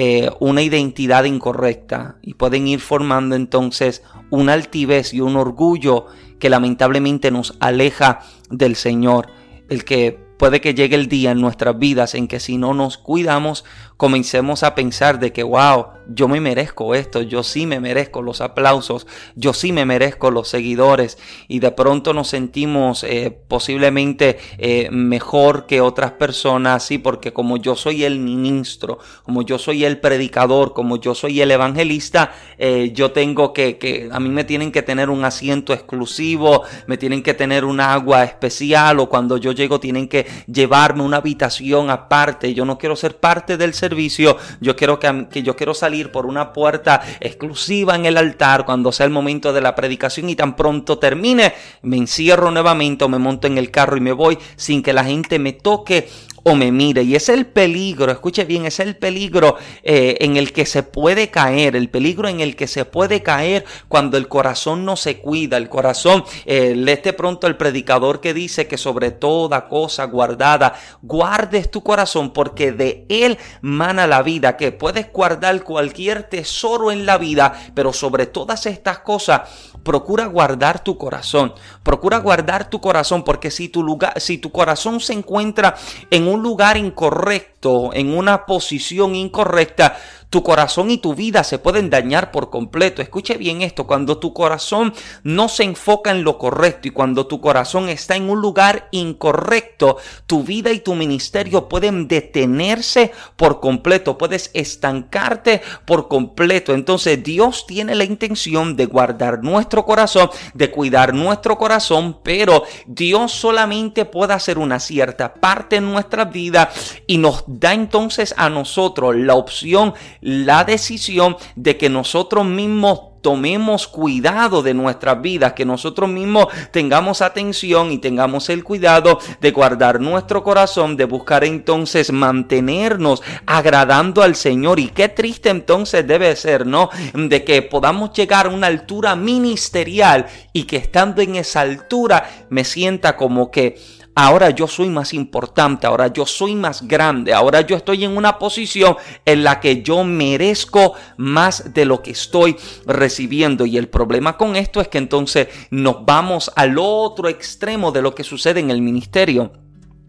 eh, 0.00 0.30
una 0.38 0.62
identidad 0.62 1.24
incorrecta 1.24 2.18
y 2.22 2.34
pueden 2.34 2.68
ir 2.68 2.78
formando 2.78 3.34
entonces 3.34 4.04
una 4.30 4.52
altivez 4.52 5.12
y 5.12 5.20
un 5.20 5.34
orgullo 5.34 6.06
que 6.38 6.48
lamentablemente 6.48 7.32
nos 7.32 7.56
aleja 7.58 8.20
del 8.48 8.76
Señor. 8.76 9.26
El 9.68 9.84
que 9.84 10.16
puede 10.38 10.60
que 10.60 10.72
llegue 10.74 10.94
el 10.94 11.08
día 11.08 11.32
en 11.32 11.40
nuestras 11.40 11.80
vidas 11.80 12.14
en 12.14 12.28
que 12.28 12.38
si 12.38 12.58
no 12.58 12.74
nos 12.74 12.96
cuidamos 12.96 13.64
comencemos 13.96 14.62
a 14.62 14.76
pensar 14.76 15.18
de 15.18 15.32
que, 15.32 15.42
wow, 15.42 15.86
yo 16.08 16.28
me 16.28 16.40
merezco 16.40 16.94
esto, 16.94 17.22
yo 17.22 17.42
sí 17.42 17.66
me 17.66 17.80
merezco 17.80 18.22
los 18.22 18.40
aplausos, 18.40 19.06
yo 19.36 19.52
sí 19.52 19.72
me 19.72 19.84
merezco 19.84 20.30
los 20.30 20.48
seguidores 20.48 21.18
y 21.48 21.60
de 21.60 21.70
pronto 21.70 22.12
nos 22.12 22.28
sentimos 22.28 23.04
eh, 23.04 23.36
posiblemente 23.48 24.38
eh, 24.58 24.88
mejor 24.90 25.66
que 25.66 25.80
otras 25.80 26.12
personas, 26.12 26.84
sí, 26.84 26.98
porque 26.98 27.32
como 27.32 27.56
yo 27.56 27.76
soy 27.76 28.04
el 28.04 28.18
ministro, 28.18 28.98
como 29.22 29.42
yo 29.42 29.58
soy 29.58 29.84
el 29.84 29.98
predicador, 29.98 30.72
como 30.72 30.96
yo 30.96 31.14
soy 31.14 31.40
el 31.40 31.50
evangelista, 31.50 32.32
eh, 32.58 32.90
yo 32.94 33.12
tengo 33.12 33.52
que, 33.52 33.78
que, 33.78 34.08
a 34.10 34.20
mí 34.20 34.28
me 34.28 34.44
tienen 34.44 34.72
que 34.72 34.82
tener 34.82 35.10
un 35.10 35.24
asiento 35.24 35.72
exclusivo, 35.72 36.62
me 36.86 36.96
tienen 36.96 37.22
que 37.22 37.34
tener 37.34 37.64
un 37.64 37.80
agua 37.80 38.24
especial 38.24 39.00
o 39.00 39.08
cuando 39.08 39.36
yo 39.36 39.52
llego 39.52 39.80
tienen 39.80 40.08
que 40.08 40.26
llevarme 40.46 41.02
una 41.02 41.18
habitación 41.18 41.90
aparte, 41.90 42.54
yo 42.54 42.64
no 42.64 42.78
quiero 42.78 42.96
ser 42.96 43.16
parte 43.18 43.56
del 43.56 43.74
servicio 43.74 44.36
yo 44.60 44.76
quiero 44.76 44.98
que, 44.98 45.28
que, 45.30 45.42
yo 45.42 45.56
quiero 45.56 45.74
salir 45.74 45.97
por 46.12 46.26
una 46.26 46.52
puerta 46.52 47.02
exclusiva 47.20 47.96
en 47.96 48.06
el 48.06 48.16
altar 48.16 48.64
cuando 48.64 48.92
sea 48.92 49.06
el 49.06 49.12
momento 49.12 49.52
de 49.52 49.60
la 49.60 49.74
predicación 49.74 50.30
y 50.30 50.36
tan 50.36 50.56
pronto 50.56 50.98
termine, 50.98 51.52
me 51.82 51.96
encierro 51.96 52.50
nuevamente 52.50 53.04
o 53.04 53.08
me 53.08 53.18
monto 53.18 53.46
en 53.46 53.58
el 53.58 53.70
carro 53.70 53.96
y 53.96 54.00
me 54.00 54.12
voy 54.12 54.38
sin 54.56 54.82
que 54.82 54.92
la 54.92 55.04
gente 55.04 55.38
me 55.38 55.52
toque 55.52 56.08
me 56.54 56.72
mire. 56.72 57.02
Y 57.02 57.14
es 57.14 57.28
el 57.28 57.46
peligro, 57.46 58.10
escuche 58.10 58.44
bien, 58.44 58.66
es 58.66 58.80
el 58.80 58.96
peligro 58.96 59.56
eh, 59.82 60.16
en 60.20 60.36
el 60.36 60.52
que 60.52 60.66
se 60.66 60.82
puede 60.82 61.30
caer, 61.30 61.76
el 61.76 61.88
peligro 61.88 62.28
en 62.28 62.40
el 62.40 62.56
que 62.56 62.66
se 62.66 62.84
puede 62.84 63.22
caer 63.22 63.64
cuando 63.88 64.16
el 64.16 64.28
corazón 64.28 64.84
no 64.84 64.96
se 64.96 65.18
cuida, 65.18 65.56
el 65.56 65.68
corazón, 65.68 66.24
eh, 66.46 66.84
este 66.88 67.12
pronto 67.12 67.46
el 67.46 67.56
predicador 67.56 68.20
que 68.20 68.34
dice 68.34 68.66
que 68.66 68.78
sobre 68.78 69.10
toda 69.10 69.68
cosa 69.68 70.04
guardada, 70.04 70.74
guardes 71.02 71.70
tu 71.70 71.82
corazón 71.82 72.32
porque 72.32 72.72
de 72.72 73.06
él 73.08 73.38
mana 73.60 74.06
la 74.06 74.22
vida, 74.22 74.56
que 74.56 74.72
puedes 74.72 75.12
guardar 75.12 75.62
cualquier 75.62 76.24
tesoro 76.24 76.90
en 76.90 77.06
la 77.06 77.18
vida, 77.18 77.52
pero 77.74 77.92
sobre 77.92 78.26
todas 78.26 78.66
estas 78.66 79.00
cosas, 79.00 79.42
procura 79.82 80.26
guardar 80.26 80.82
tu 80.82 80.98
corazón, 80.98 81.54
procura 81.82 82.18
guardar 82.18 82.68
tu 82.68 82.80
corazón 82.80 83.24
porque 83.24 83.50
si 83.50 83.68
tu 83.68 83.82
lugar, 83.82 84.20
si 84.20 84.38
tu 84.38 84.50
corazón 84.50 85.00
se 85.00 85.12
encuentra 85.12 85.76
en 86.10 86.28
un 86.28 86.37
lugar 86.42 86.76
incorrecto, 86.76 87.90
en 87.92 88.16
una 88.16 88.46
posición 88.46 89.14
incorrecta, 89.14 89.96
tu 90.30 90.42
corazón 90.42 90.90
y 90.90 90.98
tu 90.98 91.14
vida 91.14 91.42
se 91.44 91.58
pueden 91.58 91.90
dañar 91.90 92.30
por 92.30 92.50
completo. 92.50 93.00
Escuche 93.00 93.36
bien 93.36 93.62
esto, 93.62 93.86
cuando 93.86 94.18
tu 94.18 94.32
corazón 94.32 94.92
no 95.22 95.48
se 95.48 95.64
enfoca 95.64 96.10
en 96.10 96.24
lo 96.24 96.38
correcto 96.38 96.88
y 96.88 96.90
cuando 96.90 97.26
tu 97.26 97.40
corazón 97.40 97.88
está 97.88 98.16
en 98.16 98.28
un 98.28 98.40
lugar 98.40 98.88
incorrecto, 98.90 99.96
tu 100.26 100.42
vida 100.42 100.70
y 100.72 100.80
tu 100.80 100.94
ministerio 100.94 101.68
pueden 101.68 102.08
detenerse 102.08 103.12
por 103.36 103.60
completo, 103.60 104.18
puedes 104.18 104.50
estancarte 104.54 105.62
por 105.84 106.08
completo. 106.08 106.74
Entonces 106.74 107.22
Dios 107.22 107.66
tiene 107.66 107.94
la 107.94 108.04
intención 108.04 108.76
de 108.76 108.86
guardar 108.86 109.42
nuestro 109.42 109.84
corazón, 109.84 110.30
de 110.54 110.70
cuidar 110.70 111.14
nuestro 111.14 111.56
corazón, 111.56 112.18
pero 112.22 112.64
Dios 112.86 113.32
solamente 113.32 114.04
puede 114.04 114.34
hacer 114.34 114.58
una 114.58 114.80
cierta 114.80 115.34
parte 115.34 115.76
en 115.76 115.90
nuestra 115.90 116.26
vida 116.26 116.70
y 117.06 117.18
nos 117.18 117.44
da 117.46 117.72
entonces 117.72 118.34
a 118.36 118.50
nosotros 118.50 119.16
la 119.16 119.34
opción 119.34 119.94
la 120.20 120.64
decisión 120.64 121.36
de 121.56 121.76
que 121.76 121.88
nosotros 121.88 122.44
mismos 122.44 123.00
tomemos 123.22 123.88
cuidado 123.88 124.62
de 124.62 124.74
nuestras 124.74 125.20
vidas, 125.20 125.52
que 125.52 125.64
nosotros 125.64 126.08
mismos 126.08 126.46
tengamos 126.70 127.20
atención 127.22 127.90
y 127.92 127.98
tengamos 127.98 128.48
el 128.48 128.64
cuidado 128.64 129.18
de 129.40 129.50
guardar 129.50 130.00
nuestro 130.00 130.42
corazón, 130.42 130.96
de 130.96 131.04
buscar 131.04 131.44
entonces 131.44 132.12
mantenernos 132.12 133.22
agradando 133.46 134.22
al 134.22 134.36
Señor. 134.36 134.78
Y 134.80 134.88
qué 134.88 135.08
triste 135.08 135.50
entonces 135.50 136.06
debe 136.06 136.34
ser, 136.36 136.66
¿no? 136.66 136.90
De 137.14 137.44
que 137.44 137.62
podamos 137.62 138.12
llegar 138.12 138.46
a 138.46 138.50
una 138.50 138.66
altura 138.68 139.16
ministerial 139.16 140.26
y 140.52 140.64
que 140.64 140.76
estando 140.76 141.22
en 141.22 141.36
esa 141.36 141.60
altura 141.60 142.46
me 142.50 142.64
sienta 142.64 143.16
como 143.16 143.50
que 143.50 143.78
ahora 144.18 144.50
yo 144.50 144.66
soy 144.66 144.88
más 144.88 145.14
importante, 145.14 145.86
ahora 145.86 146.08
yo 146.08 146.26
soy 146.26 146.56
más 146.56 146.88
grande, 146.88 147.32
ahora 147.32 147.60
yo 147.60 147.76
estoy 147.76 148.04
en 148.04 148.16
una 148.16 148.36
posición 148.36 148.96
en 149.24 149.44
la 149.44 149.60
que 149.60 149.80
yo 149.82 150.02
merezco 150.02 150.94
más 151.16 151.72
de 151.72 151.84
lo 151.84 152.02
que 152.02 152.10
estoy 152.10 152.56
recibiendo. 152.84 153.64
Y 153.64 153.78
el 153.78 153.88
problema 153.88 154.36
con 154.36 154.56
esto 154.56 154.80
es 154.80 154.88
que 154.88 154.98
entonces 154.98 155.46
nos 155.70 156.04
vamos 156.04 156.50
al 156.56 156.78
otro 156.80 157.28
extremo 157.28 157.92
de 157.92 158.02
lo 158.02 158.16
que 158.16 158.24
sucede 158.24 158.58
en 158.58 158.72
el 158.72 158.82
ministerio 158.82 159.52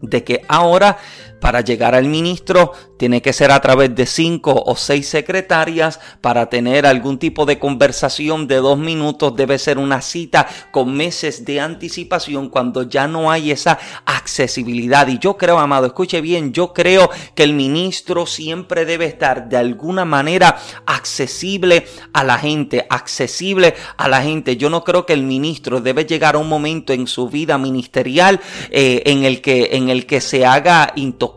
de 0.00 0.24
que 0.24 0.42
ahora 0.48 0.98
para 1.40 1.62
llegar 1.62 1.94
al 1.94 2.06
ministro 2.06 2.72
tiene 3.00 3.22
que 3.22 3.32
ser 3.32 3.50
a 3.50 3.60
través 3.60 3.94
de 3.94 4.04
cinco 4.04 4.62
o 4.66 4.76
seis 4.76 5.08
secretarias. 5.08 5.98
Para 6.20 6.50
tener 6.50 6.84
algún 6.84 7.18
tipo 7.18 7.46
de 7.46 7.58
conversación 7.58 8.46
de 8.46 8.56
dos 8.56 8.78
minutos 8.78 9.34
debe 9.34 9.58
ser 9.58 9.78
una 9.78 10.02
cita 10.02 10.46
con 10.70 10.94
meses 10.94 11.46
de 11.46 11.60
anticipación 11.60 12.50
cuando 12.50 12.82
ya 12.82 13.08
no 13.08 13.30
hay 13.30 13.50
esa 13.50 13.78
accesibilidad. 14.04 15.08
Y 15.08 15.18
yo 15.18 15.38
creo, 15.38 15.58
amado, 15.58 15.86
escuche 15.86 16.20
bien, 16.20 16.52
yo 16.52 16.74
creo 16.74 17.08
que 17.34 17.42
el 17.42 17.54
ministro 17.54 18.26
siempre 18.26 18.84
debe 18.84 19.06
estar 19.06 19.48
de 19.48 19.56
alguna 19.56 20.04
manera 20.04 20.58
accesible 20.84 21.86
a 22.12 22.22
la 22.22 22.38
gente, 22.38 22.86
accesible 22.90 23.74
a 23.96 24.08
la 24.08 24.22
gente. 24.22 24.58
Yo 24.58 24.68
no 24.68 24.84
creo 24.84 25.06
que 25.06 25.14
el 25.14 25.22
ministro 25.22 25.80
debe 25.80 26.04
llegar 26.04 26.34
a 26.34 26.38
un 26.38 26.48
momento 26.48 26.92
en 26.92 27.06
su 27.06 27.28
vida 27.28 27.56
ministerial 27.56 28.40
eh, 28.70 29.02
en, 29.06 29.24
el 29.24 29.40
que, 29.40 29.70
en 29.72 29.88
el 29.88 30.04
que 30.04 30.20
se 30.20 30.44
haga 30.44 30.92
intocable, 30.96 31.29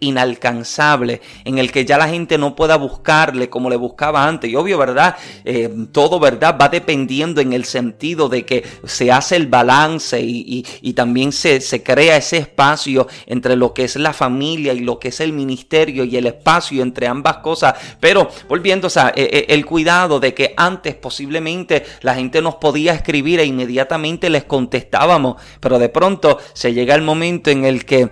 inalcanzable, 0.00 1.20
en 1.44 1.58
el 1.58 1.70
que 1.72 1.84
ya 1.84 1.98
la 1.98 2.08
gente 2.08 2.38
no 2.38 2.54
pueda 2.54 2.76
buscarle 2.76 3.48
como 3.48 3.70
le 3.70 3.76
buscaba 3.76 4.26
antes. 4.26 4.50
Y 4.50 4.56
obvio, 4.56 4.78
¿verdad? 4.78 5.16
Eh, 5.44 5.68
todo, 5.92 6.18
¿verdad? 6.20 6.56
Va 6.60 6.68
dependiendo 6.68 7.40
en 7.40 7.52
el 7.52 7.64
sentido 7.64 8.28
de 8.28 8.44
que 8.44 8.64
se 8.84 9.10
hace 9.10 9.36
el 9.36 9.46
balance 9.46 10.20
y, 10.20 10.62
también 10.94 11.32
se, 11.32 11.60
se 11.60 11.82
crea 11.82 12.16
ese 12.16 12.36
espacio 12.38 13.06
entre 13.26 13.56
lo 13.56 13.72
que 13.72 13.84
es 13.84 13.96
la 13.96 14.12
familia 14.12 14.74
y 14.74 14.80
lo 14.80 14.98
que 14.98 15.08
es 15.08 15.20
el 15.20 15.32
ministerio 15.32 16.04
y 16.04 16.16
el 16.16 16.26
espacio 16.26 16.82
entre 16.82 17.06
ambas 17.06 17.38
cosas. 17.38 17.74
Pero 18.00 18.28
volviendo, 18.48 18.88
o 18.88 18.90
sea, 18.90 19.12
eh, 19.16 19.28
eh, 19.32 19.46
el 19.48 19.64
cuidado 19.64 20.20
de 20.20 20.34
que 20.34 20.54
antes 20.56 20.94
posiblemente 20.94 21.84
la 22.02 22.14
gente 22.14 22.42
nos 22.42 22.56
podía 22.56 22.92
escribir 22.92 23.40
e 23.40 23.44
inmediatamente 23.44 24.30
les 24.30 24.44
contestábamos, 24.44 25.36
pero 25.60 25.78
de 25.78 25.88
pronto 25.88 26.38
se 26.52 26.72
llega 26.72 26.94
el 26.94 27.02
momento 27.02 27.50
en 27.50 27.64
el 27.64 27.84
que, 27.84 28.10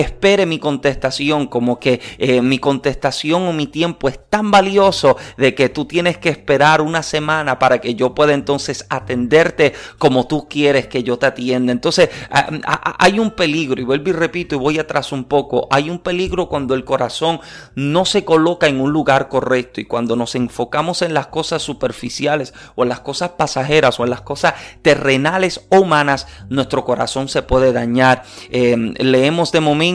espere 0.00 0.46
mi 0.46 0.58
contestación, 0.58 1.46
como 1.46 1.80
que 1.80 2.00
eh, 2.18 2.42
mi 2.42 2.58
contestación 2.58 3.42
o 3.48 3.52
mi 3.52 3.66
tiempo 3.66 4.08
es 4.08 4.18
tan 4.28 4.50
valioso 4.50 5.16
de 5.36 5.54
que 5.54 5.68
tú 5.68 5.86
tienes 5.86 6.18
que 6.18 6.28
esperar 6.28 6.80
una 6.80 7.02
semana 7.02 7.58
para 7.58 7.80
que 7.80 7.94
yo 7.94 8.14
pueda 8.14 8.34
entonces 8.34 8.86
atenderte 8.90 9.72
como 9.98 10.26
tú 10.26 10.48
quieres 10.48 10.86
que 10.86 11.02
yo 11.02 11.18
te 11.18 11.26
atienda. 11.26 11.72
Entonces 11.72 12.10
hay 12.30 13.18
un 13.18 13.30
peligro, 13.30 13.80
y 13.80 13.84
vuelvo 13.84 14.10
y 14.10 14.12
repito 14.12 14.54
y 14.54 14.58
voy 14.58 14.78
atrás 14.78 15.12
un 15.12 15.24
poco, 15.24 15.68
hay 15.70 15.88
un 15.88 15.98
peligro 15.98 16.48
cuando 16.48 16.74
el 16.74 16.84
corazón 16.84 17.40
no 17.74 18.04
se 18.04 18.24
coloca 18.24 18.66
en 18.66 18.80
un 18.80 18.92
lugar 18.92 19.28
correcto 19.28 19.80
y 19.80 19.84
cuando 19.84 20.16
nos 20.16 20.34
enfocamos 20.34 21.02
en 21.02 21.14
las 21.14 21.28
cosas 21.28 21.62
superficiales 21.62 22.52
o 22.74 22.82
en 22.82 22.88
las 22.90 23.00
cosas 23.00 23.30
pasajeras 23.30 23.98
o 24.00 24.04
en 24.04 24.10
las 24.10 24.20
cosas 24.20 24.54
terrenales 24.82 25.66
o 25.70 25.80
humanas, 25.80 26.26
nuestro 26.48 26.84
corazón 26.84 27.28
se 27.28 27.42
puede 27.42 27.72
dañar. 27.72 28.24
Em, 28.50 28.94
leemos 28.98 29.52
de 29.52 29.60
momento 29.60 29.85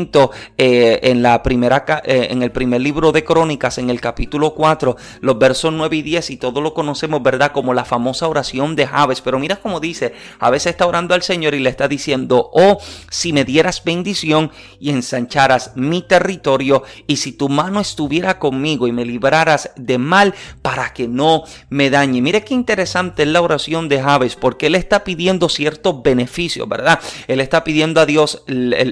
eh, 0.57 0.99
en 1.03 1.21
la 1.21 1.43
primera, 1.43 1.85
eh, 2.05 2.27
en 2.31 2.43
el 2.43 2.51
primer 2.51 2.79
libro 2.79 3.11
de 3.11 3.23
Crónicas, 3.23 3.77
en 3.77 3.89
el 3.89 3.99
capítulo 3.99 4.53
4, 4.53 4.95
los 5.19 5.37
versos 5.37 5.73
9 5.73 5.97
y 5.97 6.01
10, 6.01 6.29
y 6.29 6.37
todos 6.37 6.63
lo 6.63 6.73
conocemos, 6.73 7.21
¿verdad? 7.21 7.51
Como 7.51 7.73
la 7.73 7.83
famosa 7.83 8.27
oración 8.27 8.75
de 8.75 8.87
Javes. 8.87 9.21
Pero 9.21 9.37
mira 9.37 9.57
cómo 9.57 9.79
dice, 9.79 10.13
Javes 10.39 10.65
está 10.65 10.85
orando 10.85 11.13
al 11.13 11.23
Señor 11.23 11.53
y 11.55 11.59
le 11.59 11.69
está 11.69 11.87
diciendo, 11.87 12.49
oh, 12.53 12.77
si 13.09 13.33
me 13.33 13.43
dieras 13.43 13.83
bendición 13.83 14.51
y 14.79 14.91
ensancharas 14.91 15.73
mi 15.75 16.01
territorio, 16.01 16.83
y 17.07 17.17
si 17.17 17.33
tu 17.33 17.49
mano 17.49 17.79
estuviera 17.79 18.39
conmigo 18.39 18.87
y 18.87 18.91
me 18.91 19.05
libraras 19.05 19.71
de 19.75 19.97
mal 19.97 20.33
para 20.61 20.93
que 20.93 21.07
no 21.07 21.43
me 21.69 21.89
dañe. 21.89 22.21
Mire 22.21 22.43
qué 22.43 22.53
interesante 22.53 23.23
es 23.23 23.29
la 23.29 23.41
oración 23.41 23.89
de 23.89 24.01
Javes, 24.01 24.35
porque 24.35 24.67
él 24.67 24.75
está 24.75 25.03
pidiendo 25.03 25.49
ciertos 25.49 26.01
beneficios, 26.01 26.67
¿verdad? 26.69 26.99
Él 27.27 27.41
está 27.41 27.63
pidiendo 27.63 27.99
a 27.99 28.05
Dios 28.05 28.43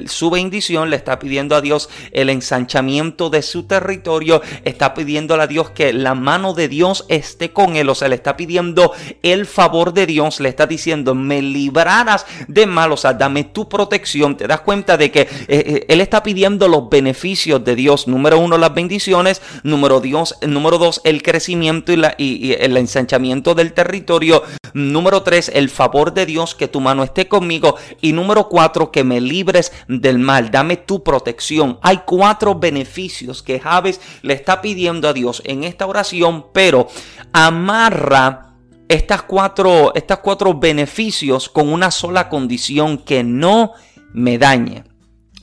su 0.07 0.29
bendición, 0.29 0.88
le 0.89 0.95
está 0.95 1.19
pidiendo 1.19 1.55
a 1.55 1.61
Dios 1.61 1.89
el 2.11 2.29
ensanchamiento 2.29 3.29
de 3.29 3.41
su 3.41 3.63
territorio, 3.63 4.41
está 4.65 4.93
pidiendo 4.93 5.35
a 5.35 5.47
Dios 5.47 5.69
que 5.71 5.93
la 5.93 6.15
mano 6.15 6.53
de 6.53 6.67
Dios 6.67 7.05
esté 7.07 7.51
con 7.51 7.75
él, 7.75 7.89
o 7.89 7.95
sea, 7.95 8.07
le 8.07 8.15
está 8.15 8.35
pidiendo 8.35 8.93
el 9.23 9.45
favor 9.45 9.93
de 9.93 10.05
Dios, 10.05 10.39
le 10.39 10.49
está 10.49 10.67
diciendo, 10.67 11.15
me 11.15 11.41
librarás 11.41 12.25
de 12.47 12.65
mal, 12.65 12.91
o 12.91 12.97
sea, 12.97 13.13
dame 13.13 13.43
tu 13.43 13.69
protección, 13.69 14.37
te 14.37 14.47
das 14.47 14.61
cuenta 14.61 14.97
de 14.97 15.11
que 15.11 15.21
eh, 15.21 15.27
eh, 15.47 15.85
él 15.87 16.01
está 16.01 16.23
pidiendo 16.23 16.67
los 16.67 16.89
beneficios 16.89 17.63
de 17.63 17.75
Dios, 17.75 18.07
número 18.07 18.39
uno, 18.39 18.57
las 18.57 18.73
bendiciones, 18.73 19.41
número, 19.63 20.01
Dios, 20.01 20.35
número 20.41 20.77
dos, 20.77 21.01
el 21.03 21.21
crecimiento 21.21 21.93
y, 21.93 21.99
y 22.17 22.53
el 22.53 22.77
ensanchamiento 22.77 23.55
del 23.55 23.73
territorio, 23.73 24.43
número 24.73 25.23
tres, 25.23 25.51
el 25.53 25.69
favor 25.69 26.13
de 26.13 26.25
Dios, 26.25 26.55
que 26.55 26.67
tu 26.67 26.81
mano 26.81 27.03
esté 27.03 27.27
conmigo, 27.27 27.75
y 28.01 28.13
número 28.13 28.49
cuatro, 28.49 28.91
que 28.91 29.03
me 29.03 29.21
libres 29.21 29.71
del 29.87 30.19
mal, 30.19 30.51
dame 30.51 30.77
tu 30.85 31.03
protección. 31.03 31.79
Hay 31.81 32.01
cuatro 32.05 32.55
beneficios 32.55 33.43
que 33.43 33.59
Javes 33.59 34.01
le 34.21 34.33
está 34.33 34.61
pidiendo 34.61 35.07
a 35.07 35.13
Dios 35.13 35.41
en 35.45 35.63
esta 35.63 35.85
oración, 35.85 36.47
pero 36.53 36.87
amarra 37.33 38.55
estas 38.87 39.21
cuatro, 39.21 39.93
estas 39.93 40.19
cuatro 40.19 40.53
beneficios 40.55 41.47
con 41.49 41.71
una 41.71 41.91
sola 41.91 42.27
condición 42.27 42.97
que 42.97 43.23
no 43.23 43.73
me 44.13 44.37
dañe. 44.37 44.83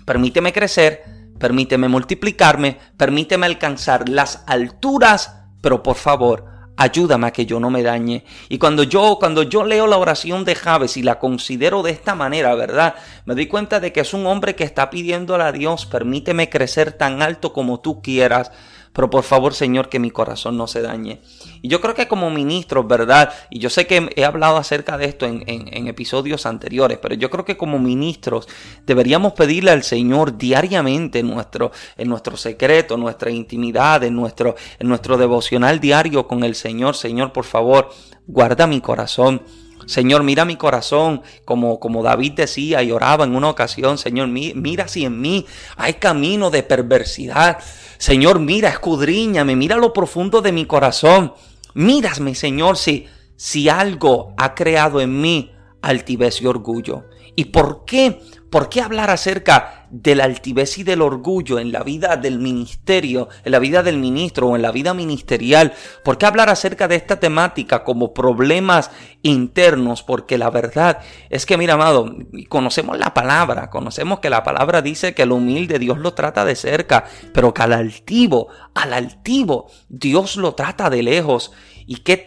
Permíteme 0.04 0.52
crecer, 0.52 1.04
permíteme 1.38 1.88
multiplicarme, 1.88 2.78
permíteme 2.96 3.46
alcanzar 3.46 4.08
las 4.08 4.42
alturas, 4.46 5.36
pero 5.60 5.82
por 5.82 5.96
favor, 5.96 6.55
ayúdame 6.76 7.26
a 7.26 7.32
que 7.32 7.46
yo 7.46 7.58
no 7.58 7.70
me 7.70 7.82
dañe. 7.82 8.24
Y 8.48 8.58
cuando 8.58 8.82
yo, 8.82 9.16
cuando 9.18 9.42
yo 9.42 9.64
leo 9.64 9.86
la 9.86 9.98
oración 9.98 10.44
de 10.44 10.54
Javes 10.54 10.96
y 10.96 11.02
la 11.02 11.18
considero 11.18 11.82
de 11.82 11.90
esta 11.90 12.14
manera, 12.14 12.54
¿verdad? 12.54 12.94
Me 13.24 13.34
doy 13.34 13.46
cuenta 13.46 13.80
de 13.80 13.92
que 13.92 14.00
es 14.00 14.14
un 14.14 14.26
hombre 14.26 14.54
que 14.54 14.64
está 14.64 14.90
pidiéndole 14.90 15.44
a 15.44 15.52
Dios, 15.52 15.86
permíteme 15.86 16.50
crecer 16.50 16.92
tan 16.92 17.22
alto 17.22 17.52
como 17.52 17.80
tú 17.80 18.02
quieras 18.02 18.50
pero 18.96 19.10
por 19.10 19.24
favor, 19.24 19.52
Señor, 19.52 19.90
que 19.90 19.98
mi 19.98 20.10
corazón 20.10 20.56
no 20.56 20.66
se 20.66 20.80
dañe. 20.80 21.20
Y 21.60 21.68
yo 21.68 21.82
creo 21.82 21.94
que 21.94 22.08
como 22.08 22.30
ministros, 22.30 22.88
¿verdad? 22.88 23.30
Y 23.50 23.58
yo 23.58 23.68
sé 23.68 23.86
que 23.86 24.08
he 24.16 24.24
hablado 24.24 24.56
acerca 24.56 24.96
de 24.96 25.04
esto 25.04 25.26
en, 25.26 25.86
episodios 25.86 26.46
anteriores, 26.46 26.96
pero 26.96 27.14
yo 27.14 27.28
creo 27.28 27.44
que 27.44 27.58
como 27.58 27.78
ministros 27.78 28.48
deberíamos 28.86 29.34
pedirle 29.34 29.70
al 29.70 29.82
Señor 29.82 30.38
diariamente 30.38 31.18
en 31.18 31.28
nuestro, 31.28 31.72
en 31.98 32.08
nuestro 32.08 32.38
secreto, 32.38 32.96
nuestra 32.96 33.30
intimidad, 33.30 34.02
en 34.02 34.16
nuestro, 34.16 34.54
en 34.78 34.88
nuestro 34.88 35.18
devocional 35.18 35.78
diario 35.78 36.26
con 36.26 36.42
el 36.42 36.54
Señor. 36.54 36.96
Señor, 36.96 37.34
por 37.34 37.44
favor, 37.44 37.90
guarda 38.26 38.66
mi 38.66 38.80
corazón. 38.80 39.42
Señor, 39.86 40.24
mira 40.24 40.44
mi 40.44 40.56
corazón, 40.56 41.22
como, 41.44 41.80
como 41.80 42.02
David 42.02 42.32
decía 42.32 42.82
y 42.82 42.90
oraba 42.90 43.24
en 43.24 43.34
una 43.34 43.48
ocasión, 43.48 43.98
Señor, 43.98 44.28
mira 44.28 44.88
si 44.88 45.04
en 45.04 45.20
mí 45.20 45.46
hay 45.76 45.94
camino 45.94 46.50
de 46.50 46.62
perversidad. 46.62 47.58
Señor, 47.98 48.40
mira, 48.40 48.68
escudriñame, 48.68 49.56
mira 49.56 49.76
lo 49.76 49.92
profundo 49.92 50.42
de 50.42 50.52
mi 50.52 50.66
corazón. 50.66 51.34
Mírame, 51.74 52.34
Señor, 52.34 52.76
si, 52.76 53.06
si 53.36 53.68
algo 53.68 54.34
ha 54.36 54.54
creado 54.54 55.00
en 55.00 55.20
mí 55.20 55.52
altivez 55.82 56.40
y 56.42 56.46
orgullo. 56.46 57.04
¿Y 57.36 57.46
por 57.46 57.84
qué? 57.84 58.20
¿Por 58.50 58.68
qué 58.68 58.80
hablar 58.80 59.10
acerca 59.10 59.75
de 59.90 60.14
la 60.14 60.24
altivez 60.24 60.78
y 60.78 60.82
del 60.82 61.02
orgullo 61.02 61.58
en 61.58 61.72
la 61.72 61.82
vida 61.82 62.16
del 62.16 62.38
ministerio, 62.38 63.28
en 63.44 63.52
la 63.52 63.58
vida 63.58 63.82
del 63.82 63.98
ministro 63.98 64.48
o 64.48 64.56
en 64.56 64.62
la 64.62 64.72
vida 64.72 64.94
ministerial? 64.94 65.72
¿Por 66.04 66.18
qué 66.18 66.26
hablar 66.26 66.48
acerca 66.48 66.88
de 66.88 66.96
esta 66.96 67.20
temática 67.20 67.84
como 67.84 68.14
problemas 68.14 68.90
internos? 69.22 70.02
Porque 70.02 70.38
la 70.38 70.50
verdad 70.50 70.98
es 71.30 71.46
que, 71.46 71.56
mira, 71.56 71.74
amado, 71.74 72.16
conocemos 72.48 72.98
la 72.98 73.14
palabra, 73.14 73.70
conocemos 73.70 74.20
que 74.20 74.30
la 74.30 74.42
palabra 74.42 74.82
dice 74.82 75.14
que 75.14 75.22
el 75.22 75.32
humilde 75.32 75.78
Dios 75.78 75.98
lo 75.98 76.14
trata 76.14 76.44
de 76.44 76.56
cerca, 76.56 77.04
pero 77.32 77.54
que 77.54 77.62
al 77.62 77.72
altivo, 77.72 78.48
al 78.74 78.92
altivo, 78.92 79.66
Dios 79.88 80.36
lo 80.36 80.54
trata 80.54 80.90
de 80.90 81.02
lejos. 81.02 81.52
¿Y 81.88 81.98
qué, 81.98 82.20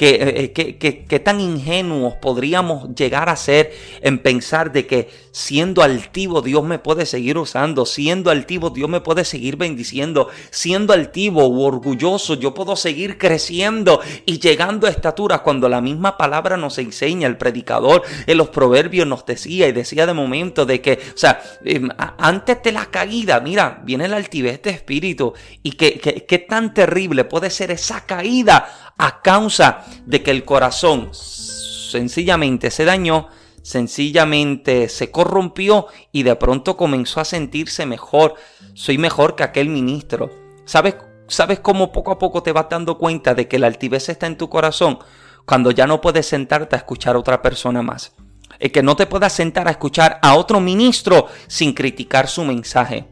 eh, 0.00 0.52
qué, 0.52 1.20
tan 1.20 1.40
ingenuos 1.40 2.14
podríamos 2.14 2.92
llegar 2.96 3.28
a 3.28 3.36
ser 3.36 3.72
en 4.00 4.18
pensar 4.18 4.72
de 4.72 4.88
que 4.88 5.08
siendo 5.30 5.82
altivo 5.82 6.42
Dios 6.42 6.64
me 6.64 6.80
puede 6.80 7.06
seguir 7.06 7.38
usando, 7.38 7.86
siendo 7.86 8.32
altivo 8.32 8.70
Dios 8.70 8.90
me 8.90 9.00
puede 9.00 9.24
seguir 9.24 9.56
bendiciendo, 9.56 10.28
siendo 10.50 10.92
altivo 10.92 11.46
u 11.46 11.62
orgulloso 11.62 12.34
yo 12.34 12.52
puedo 12.52 12.74
seguir 12.74 13.16
creciendo 13.16 14.00
y 14.24 14.40
llegando 14.40 14.88
a 14.88 14.90
estaturas 14.90 15.42
cuando 15.42 15.68
la 15.68 15.80
misma 15.80 16.16
palabra 16.16 16.56
nos 16.56 16.78
enseña, 16.78 17.28
el 17.28 17.36
predicador 17.36 18.02
en 18.26 18.38
los 18.38 18.48
proverbios 18.48 19.06
nos 19.06 19.24
decía 19.24 19.68
y 19.68 19.72
decía 19.72 20.06
de 20.06 20.14
momento 20.14 20.66
de 20.66 20.80
que, 20.80 20.94
o 21.14 21.16
sea, 21.16 21.40
em, 21.64 21.88
antes 22.18 22.60
de 22.60 22.72
la 22.72 22.86
caída, 22.86 23.38
mira, 23.38 23.82
viene 23.84 24.08
la 24.08 24.16
altivez 24.16 24.62
de 24.62 24.70
espíritu 24.70 25.32
y 25.62 25.72
qué 25.72 26.46
tan 26.48 26.74
terrible 26.74 27.22
puede 27.22 27.50
ser 27.50 27.70
esa 27.70 28.04
caída 28.04 28.86
a 28.98 29.20
causa 29.22 29.84
de 30.06 30.22
que 30.22 30.30
el 30.30 30.44
corazón 30.44 31.10
sencillamente 31.12 32.70
se 32.70 32.84
dañó, 32.84 33.28
sencillamente 33.62 34.88
se 34.88 35.10
corrompió 35.10 35.86
y 36.12 36.22
de 36.22 36.36
pronto 36.36 36.76
comenzó 36.76 37.20
a 37.20 37.24
sentirse 37.24 37.86
mejor. 37.86 38.34
Soy 38.74 38.98
mejor 38.98 39.36
que 39.36 39.42
aquel 39.42 39.68
ministro. 39.68 40.30
¿Sabes, 40.64 40.96
¿Sabes 41.28 41.60
cómo 41.60 41.92
poco 41.92 42.12
a 42.12 42.18
poco 42.18 42.42
te 42.42 42.52
vas 42.52 42.68
dando 42.70 42.98
cuenta 42.98 43.34
de 43.34 43.48
que 43.48 43.58
la 43.58 43.66
altivez 43.66 44.08
está 44.08 44.26
en 44.26 44.38
tu 44.38 44.48
corazón? 44.48 44.98
Cuando 45.44 45.70
ya 45.70 45.86
no 45.86 46.00
puedes 46.00 46.26
sentarte 46.26 46.76
a 46.76 46.78
escuchar 46.78 47.16
a 47.16 47.18
otra 47.18 47.42
persona 47.42 47.82
más. 47.82 48.14
El 48.58 48.72
que 48.72 48.82
no 48.82 48.96
te 48.96 49.06
puedas 49.06 49.32
sentar 49.32 49.68
a 49.68 49.72
escuchar 49.72 50.18
a 50.22 50.34
otro 50.34 50.60
ministro 50.60 51.26
sin 51.46 51.72
criticar 51.72 52.28
su 52.28 52.44
mensaje. 52.44 53.06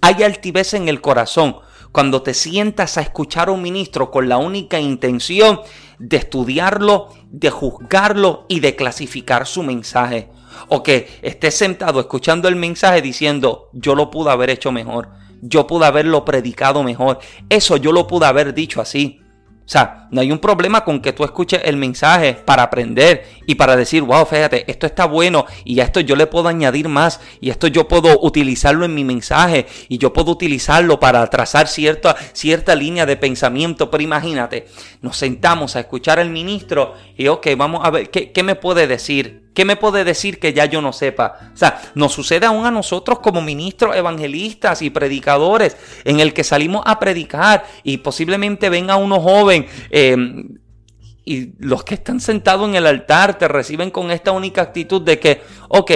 Hay 0.00 0.22
altivez 0.22 0.74
en 0.74 0.88
el 0.88 1.00
corazón 1.00 1.56
cuando 1.92 2.22
te 2.22 2.34
sientas 2.34 2.98
a 2.98 3.02
escuchar 3.02 3.48
a 3.48 3.52
un 3.52 3.62
ministro 3.62 4.10
con 4.10 4.28
la 4.28 4.38
única 4.38 4.78
intención 4.80 5.60
de 5.98 6.16
estudiarlo, 6.16 7.08
de 7.30 7.50
juzgarlo 7.50 8.44
y 8.48 8.60
de 8.60 8.76
clasificar 8.76 9.46
su 9.46 9.62
mensaje. 9.62 10.30
O 10.68 10.82
que 10.82 11.08
estés 11.22 11.54
sentado 11.54 12.00
escuchando 12.00 12.48
el 12.48 12.56
mensaje 12.56 13.00
diciendo, 13.00 13.68
yo 13.72 13.94
lo 13.94 14.10
pude 14.10 14.30
haber 14.30 14.50
hecho 14.50 14.72
mejor, 14.72 15.10
yo 15.40 15.66
pude 15.66 15.86
haberlo 15.86 16.24
predicado 16.24 16.82
mejor, 16.82 17.20
eso 17.48 17.76
yo 17.76 17.92
lo 17.92 18.06
pude 18.06 18.26
haber 18.26 18.54
dicho 18.54 18.80
así. 18.80 19.20
O 19.68 19.70
sea, 19.70 20.08
no 20.10 20.22
hay 20.22 20.32
un 20.32 20.38
problema 20.38 20.82
con 20.82 21.02
que 21.02 21.12
tú 21.12 21.24
escuches 21.24 21.60
el 21.62 21.76
mensaje 21.76 22.32
para 22.32 22.62
aprender 22.62 23.26
y 23.46 23.56
para 23.56 23.76
decir, 23.76 24.00
wow, 24.02 24.24
fíjate, 24.24 24.64
esto 24.70 24.86
está 24.86 25.04
bueno 25.04 25.44
y 25.62 25.78
a 25.80 25.84
esto 25.84 26.00
yo 26.00 26.16
le 26.16 26.26
puedo 26.26 26.48
añadir 26.48 26.88
más 26.88 27.20
y 27.42 27.50
esto 27.50 27.66
yo 27.66 27.86
puedo 27.86 28.18
utilizarlo 28.22 28.86
en 28.86 28.94
mi 28.94 29.04
mensaje 29.04 29.66
y 29.90 29.98
yo 29.98 30.14
puedo 30.14 30.32
utilizarlo 30.32 30.98
para 30.98 31.26
trazar 31.26 31.68
cierta, 31.68 32.16
cierta 32.32 32.74
línea 32.74 33.04
de 33.04 33.18
pensamiento. 33.18 33.90
Pero 33.90 34.02
imagínate, 34.02 34.68
nos 35.02 35.18
sentamos 35.18 35.76
a 35.76 35.80
escuchar 35.80 36.18
al 36.18 36.30
ministro 36.30 36.94
y, 37.14 37.28
ok, 37.28 37.48
vamos 37.54 37.82
a 37.84 37.90
ver, 37.90 38.08
¿qué, 38.08 38.32
qué 38.32 38.42
me 38.42 38.54
puede 38.54 38.86
decir? 38.86 39.47
¿Qué 39.54 39.64
me 39.64 39.76
puede 39.76 40.04
decir 40.04 40.38
que 40.38 40.52
ya 40.52 40.66
yo 40.66 40.80
no 40.80 40.92
sepa? 40.92 41.50
O 41.52 41.56
sea, 41.56 41.80
nos 41.94 42.12
sucede 42.12 42.46
aún 42.46 42.64
a 42.64 42.70
nosotros 42.70 43.18
como 43.18 43.42
ministros 43.42 43.96
evangelistas 43.96 44.82
y 44.82 44.90
predicadores, 44.90 45.76
en 46.04 46.20
el 46.20 46.32
que 46.32 46.44
salimos 46.44 46.82
a 46.86 46.98
predicar 47.00 47.64
y 47.82 47.98
posiblemente 47.98 48.70
venga 48.70 48.96
uno 48.96 49.20
joven. 49.20 49.66
Em, 49.90 50.58
y 51.24 51.52
los 51.58 51.84
que 51.84 51.94
están 51.94 52.20
sentados 52.20 52.68
en 52.68 52.76
el 52.76 52.86
altar 52.86 53.36
te 53.36 53.48
reciben 53.48 53.90
con 53.90 54.10
esta 54.10 54.32
única 54.32 54.62
actitud 54.62 55.02
de 55.02 55.18
que, 55.18 55.42
ok, 55.68 55.92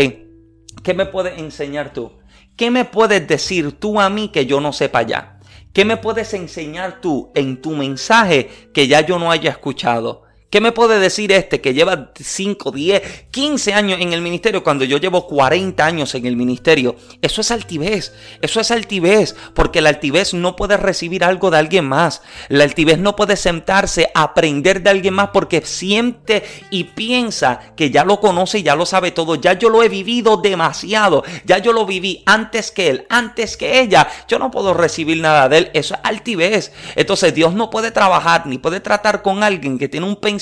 ¿qué 0.82 0.94
me 0.94 1.06
puedes 1.06 1.38
enseñar 1.38 1.92
tú? 1.92 2.12
¿Qué 2.56 2.70
me 2.70 2.84
puedes 2.84 3.26
decir 3.26 3.72
tú 3.78 4.00
a 4.00 4.10
mí 4.10 4.28
que 4.28 4.44
yo 4.44 4.60
no 4.60 4.72
sepa 4.72 5.02
ya? 5.02 5.40
¿Qué 5.72 5.86
me 5.86 5.96
puedes 5.96 6.34
enseñar 6.34 7.00
tú 7.00 7.30
en 7.34 7.62
tu 7.62 7.70
mensaje 7.70 8.50
que 8.74 8.88
ya 8.88 9.00
yo 9.00 9.18
no 9.18 9.30
haya 9.30 9.50
escuchado? 9.50 10.24
¿Qué 10.52 10.60
me 10.60 10.72
puede 10.72 11.00
decir 11.00 11.32
este 11.32 11.62
que 11.62 11.72
lleva 11.72 12.10
5, 12.14 12.72
10, 12.72 13.02
15 13.30 13.72
años 13.72 14.00
en 14.02 14.12
el 14.12 14.20
ministerio 14.20 14.62
cuando 14.62 14.84
yo 14.84 14.98
llevo 14.98 15.26
40 15.26 15.82
años 15.82 16.14
en 16.14 16.26
el 16.26 16.36
ministerio? 16.36 16.94
Eso 17.22 17.40
es 17.40 17.50
altivez, 17.50 18.12
eso 18.42 18.60
es 18.60 18.70
altivez, 18.70 19.34
porque 19.54 19.80
la 19.80 19.88
altivez 19.88 20.34
no 20.34 20.54
puede 20.54 20.76
recibir 20.76 21.24
algo 21.24 21.50
de 21.50 21.56
alguien 21.56 21.86
más. 21.86 22.20
La 22.50 22.64
altivez 22.64 22.98
no 22.98 23.16
puede 23.16 23.36
sentarse 23.36 24.10
a 24.14 24.24
aprender 24.24 24.82
de 24.82 24.90
alguien 24.90 25.14
más 25.14 25.30
porque 25.32 25.62
siente 25.64 26.42
y 26.68 26.84
piensa 26.84 27.72
que 27.74 27.90
ya 27.90 28.04
lo 28.04 28.20
conoce 28.20 28.62
ya 28.62 28.76
lo 28.76 28.84
sabe 28.84 29.10
todo. 29.10 29.36
Ya 29.36 29.54
yo 29.54 29.70
lo 29.70 29.82
he 29.82 29.88
vivido 29.88 30.36
demasiado, 30.36 31.24
ya 31.46 31.56
yo 31.56 31.72
lo 31.72 31.86
viví 31.86 32.24
antes 32.26 32.70
que 32.70 32.90
él, 32.90 33.06
antes 33.08 33.56
que 33.56 33.80
ella. 33.80 34.06
Yo 34.28 34.38
no 34.38 34.50
puedo 34.50 34.74
recibir 34.74 35.18
nada 35.22 35.48
de 35.48 35.56
él, 35.56 35.70
eso 35.72 35.94
es 35.94 36.00
altivez. 36.04 36.72
Entonces 36.94 37.34
Dios 37.34 37.54
no 37.54 37.70
puede 37.70 37.90
trabajar 37.90 38.46
ni 38.46 38.58
puede 38.58 38.80
tratar 38.80 39.22
con 39.22 39.42
alguien 39.42 39.78
que 39.78 39.88
tiene 39.88 40.04
un 40.04 40.16
pensamiento 40.16 40.41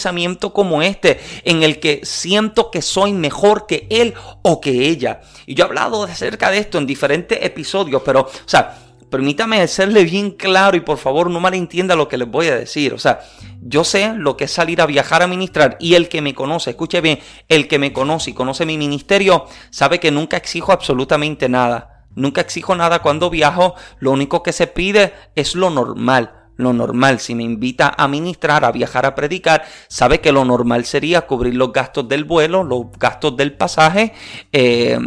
como 0.53 0.83
este, 0.83 1.21
en 1.45 1.63
el 1.63 1.81
que 1.81 2.01
siento 2.05 2.71
que 2.71 2.83
soy 2.83 3.13
mejor 3.13 3.67
que 3.67 3.87
él 3.91 4.15
o 4.43 4.61
que 4.61 4.89
ella. 4.89 5.21
Y 5.47 5.55
yo 5.55 5.65
he 5.65 5.69
hablado 5.69 6.05
acerca 6.05 6.51
de 6.51 6.59
esto 6.59 6.79
en 6.79 6.87
diferentes 6.87 7.39
episodios, 7.43 8.03
pero, 8.05 8.21
o 8.23 8.49
sea, 8.49 8.79
permítame 9.11 9.67
serle 9.69 10.05
bien 10.05 10.31
claro 10.31 10.77
y 10.77 10.81
por 10.81 10.99
favor 10.99 11.31
no 11.31 11.41
malentienda 11.41 11.97
lo 11.97 12.09
que 12.09 12.17
les 12.17 12.31
voy 12.31 12.49
a 12.49 12.57
decir. 12.57 12.95
O 12.95 12.99
sea, 12.99 13.21
yo 13.61 13.85
sé 13.85 14.15
lo 14.15 14.37
que 14.37 14.45
es 14.45 14.51
salir 14.51 14.81
a 14.81 14.87
viajar 14.87 15.23
a 15.23 15.27
ministrar 15.27 15.77
y 15.81 15.95
el 15.95 16.09
que 16.09 16.23
me 16.23 16.35
conoce, 16.35 16.71
escuche 16.71 17.01
bien, 17.01 17.19
el 17.49 17.69
que 17.69 17.79
me 17.79 17.93
conoce 17.93 18.31
y 18.31 18.35
conoce 18.35 18.65
mi 18.65 18.79
ministerio, 18.79 19.47
sabe 19.71 20.01
que 20.01 20.11
nunca 20.11 20.37
exijo 20.37 20.73
absolutamente 20.73 21.49
nada. 21.49 22.07
Nunca 22.15 22.41
exijo 22.41 22.75
nada 22.75 23.03
cuando 23.03 23.31
viajo, 23.31 23.75
lo 24.01 24.11
único 24.11 24.43
que 24.43 24.53
se 24.53 24.67
pide 24.67 25.13
es 25.37 25.55
lo 25.55 25.71
normal 25.71 26.40
lo 26.61 26.73
normal. 26.73 27.21
Si 27.21 27.35
me 27.35 27.43
invita 27.43 27.95
a 27.97 28.09
ministrar, 28.09 28.65
a 28.65 28.73
viajar, 28.73 29.07
a 29.07 29.15
predicar, 29.15 29.65
sabe 29.89 30.21
que 30.21 30.33
lo 30.33 30.45
normal 30.45 30.85
sería 30.85 31.23
cubrir 31.23 31.55
los 31.55 31.73
gastos 31.73 32.09
del 32.09 32.25
vuelo, 32.25 32.63
los 32.63 32.87
gastos 32.99 33.37
del 33.37 33.53
pasaje, 33.53 34.13
eh, 34.53 34.99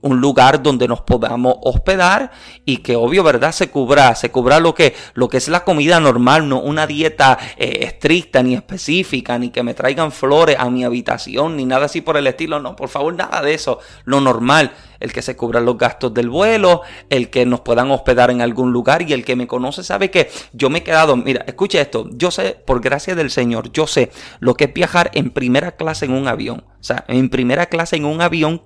un 0.00 0.20
lugar 0.20 0.62
donde 0.62 0.88
nos 0.88 1.00
podamos 1.02 1.56
hospedar 1.62 2.30
y 2.64 2.78
que 2.78 2.96
obvio, 2.96 3.22
¿verdad? 3.22 3.52
Se 3.52 3.70
cubra, 3.70 4.14
se 4.14 4.30
cubra 4.30 4.60
lo 4.60 4.74
que, 4.74 4.94
lo 5.14 5.28
que 5.28 5.38
es 5.38 5.48
la 5.48 5.64
comida 5.64 6.00
normal, 6.00 6.48
no 6.48 6.60
una 6.60 6.86
dieta 6.86 7.38
eh, 7.56 7.80
estricta 7.82 8.42
ni 8.42 8.54
específica, 8.54 9.38
ni 9.38 9.50
que 9.50 9.62
me 9.62 9.74
traigan 9.74 10.12
flores 10.12 10.56
a 10.58 10.70
mi 10.70 10.84
habitación, 10.84 11.56
ni 11.56 11.64
nada 11.64 11.86
así 11.86 12.00
por 12.00 12.16
el 12.16 12.26
estilo. 12.26 12.60
No, 12.60 12.76
por 12.76 12.88
favor, 12.88 13.14
nada 13.14 13.42
de 13.42 13.54
eso. 13.54 13.78
Lo 14.04 14.20
normal 14.20 14.72
el 15.00 15.12
que 15.12 15.22
se 15.22 15.36
cubran 15.36 15.64
los 15.64 15.78
gastos 15.78 16.12
del 16.14 16.28
vuelo, 16.28 16.82
el 17.10 17.30
que 17.30 17.46
nos 17.46 17.60
puedan 17.60 17.90
hospedar 17.90 18.30
en 18.30 18.40
algún 18.40 18.72
lugar 18.72 19.02
y 19.02 19.12
el 19.12 19.24
que 19.24 19.36
me 19.36 19.46
conoce 19.46 19.82
sabe 19.82 20.10
que 20.10 20.30
yo 20.52 20.70
me 20.70 20.80
he 20.80 20.82
quedado, 20.82 21.16
mira, 21.16 21.44
escucha 21.46 21.80
esto, 21.80 22.08
yo 22.12 22.30
sé, 22.30 22.56
por 22.64 22.80
gracia 22.80 23.14
del 23.14 23.30
Señor, 23.30 23.72
yo 23.72 23.86
sé 23.86 24.10
lo 24.40 24.54
que 24.54 24.64
es 24.64 24.74
viajar 24.74 25.10
en 25.14 25.30
primera 25.30 25.72
clase 25.72 26.06
en 26.06 26.12
un 26.12 26.28
avión, 26.28 26.64
o 26.66 26.82
sea, 26.82 27.04
en 27.08 27.28
primera 27.28 27.66
clase 27.66 27.96
en 27.96 28.04
un 28.04 28.20
avión 28.20 28.62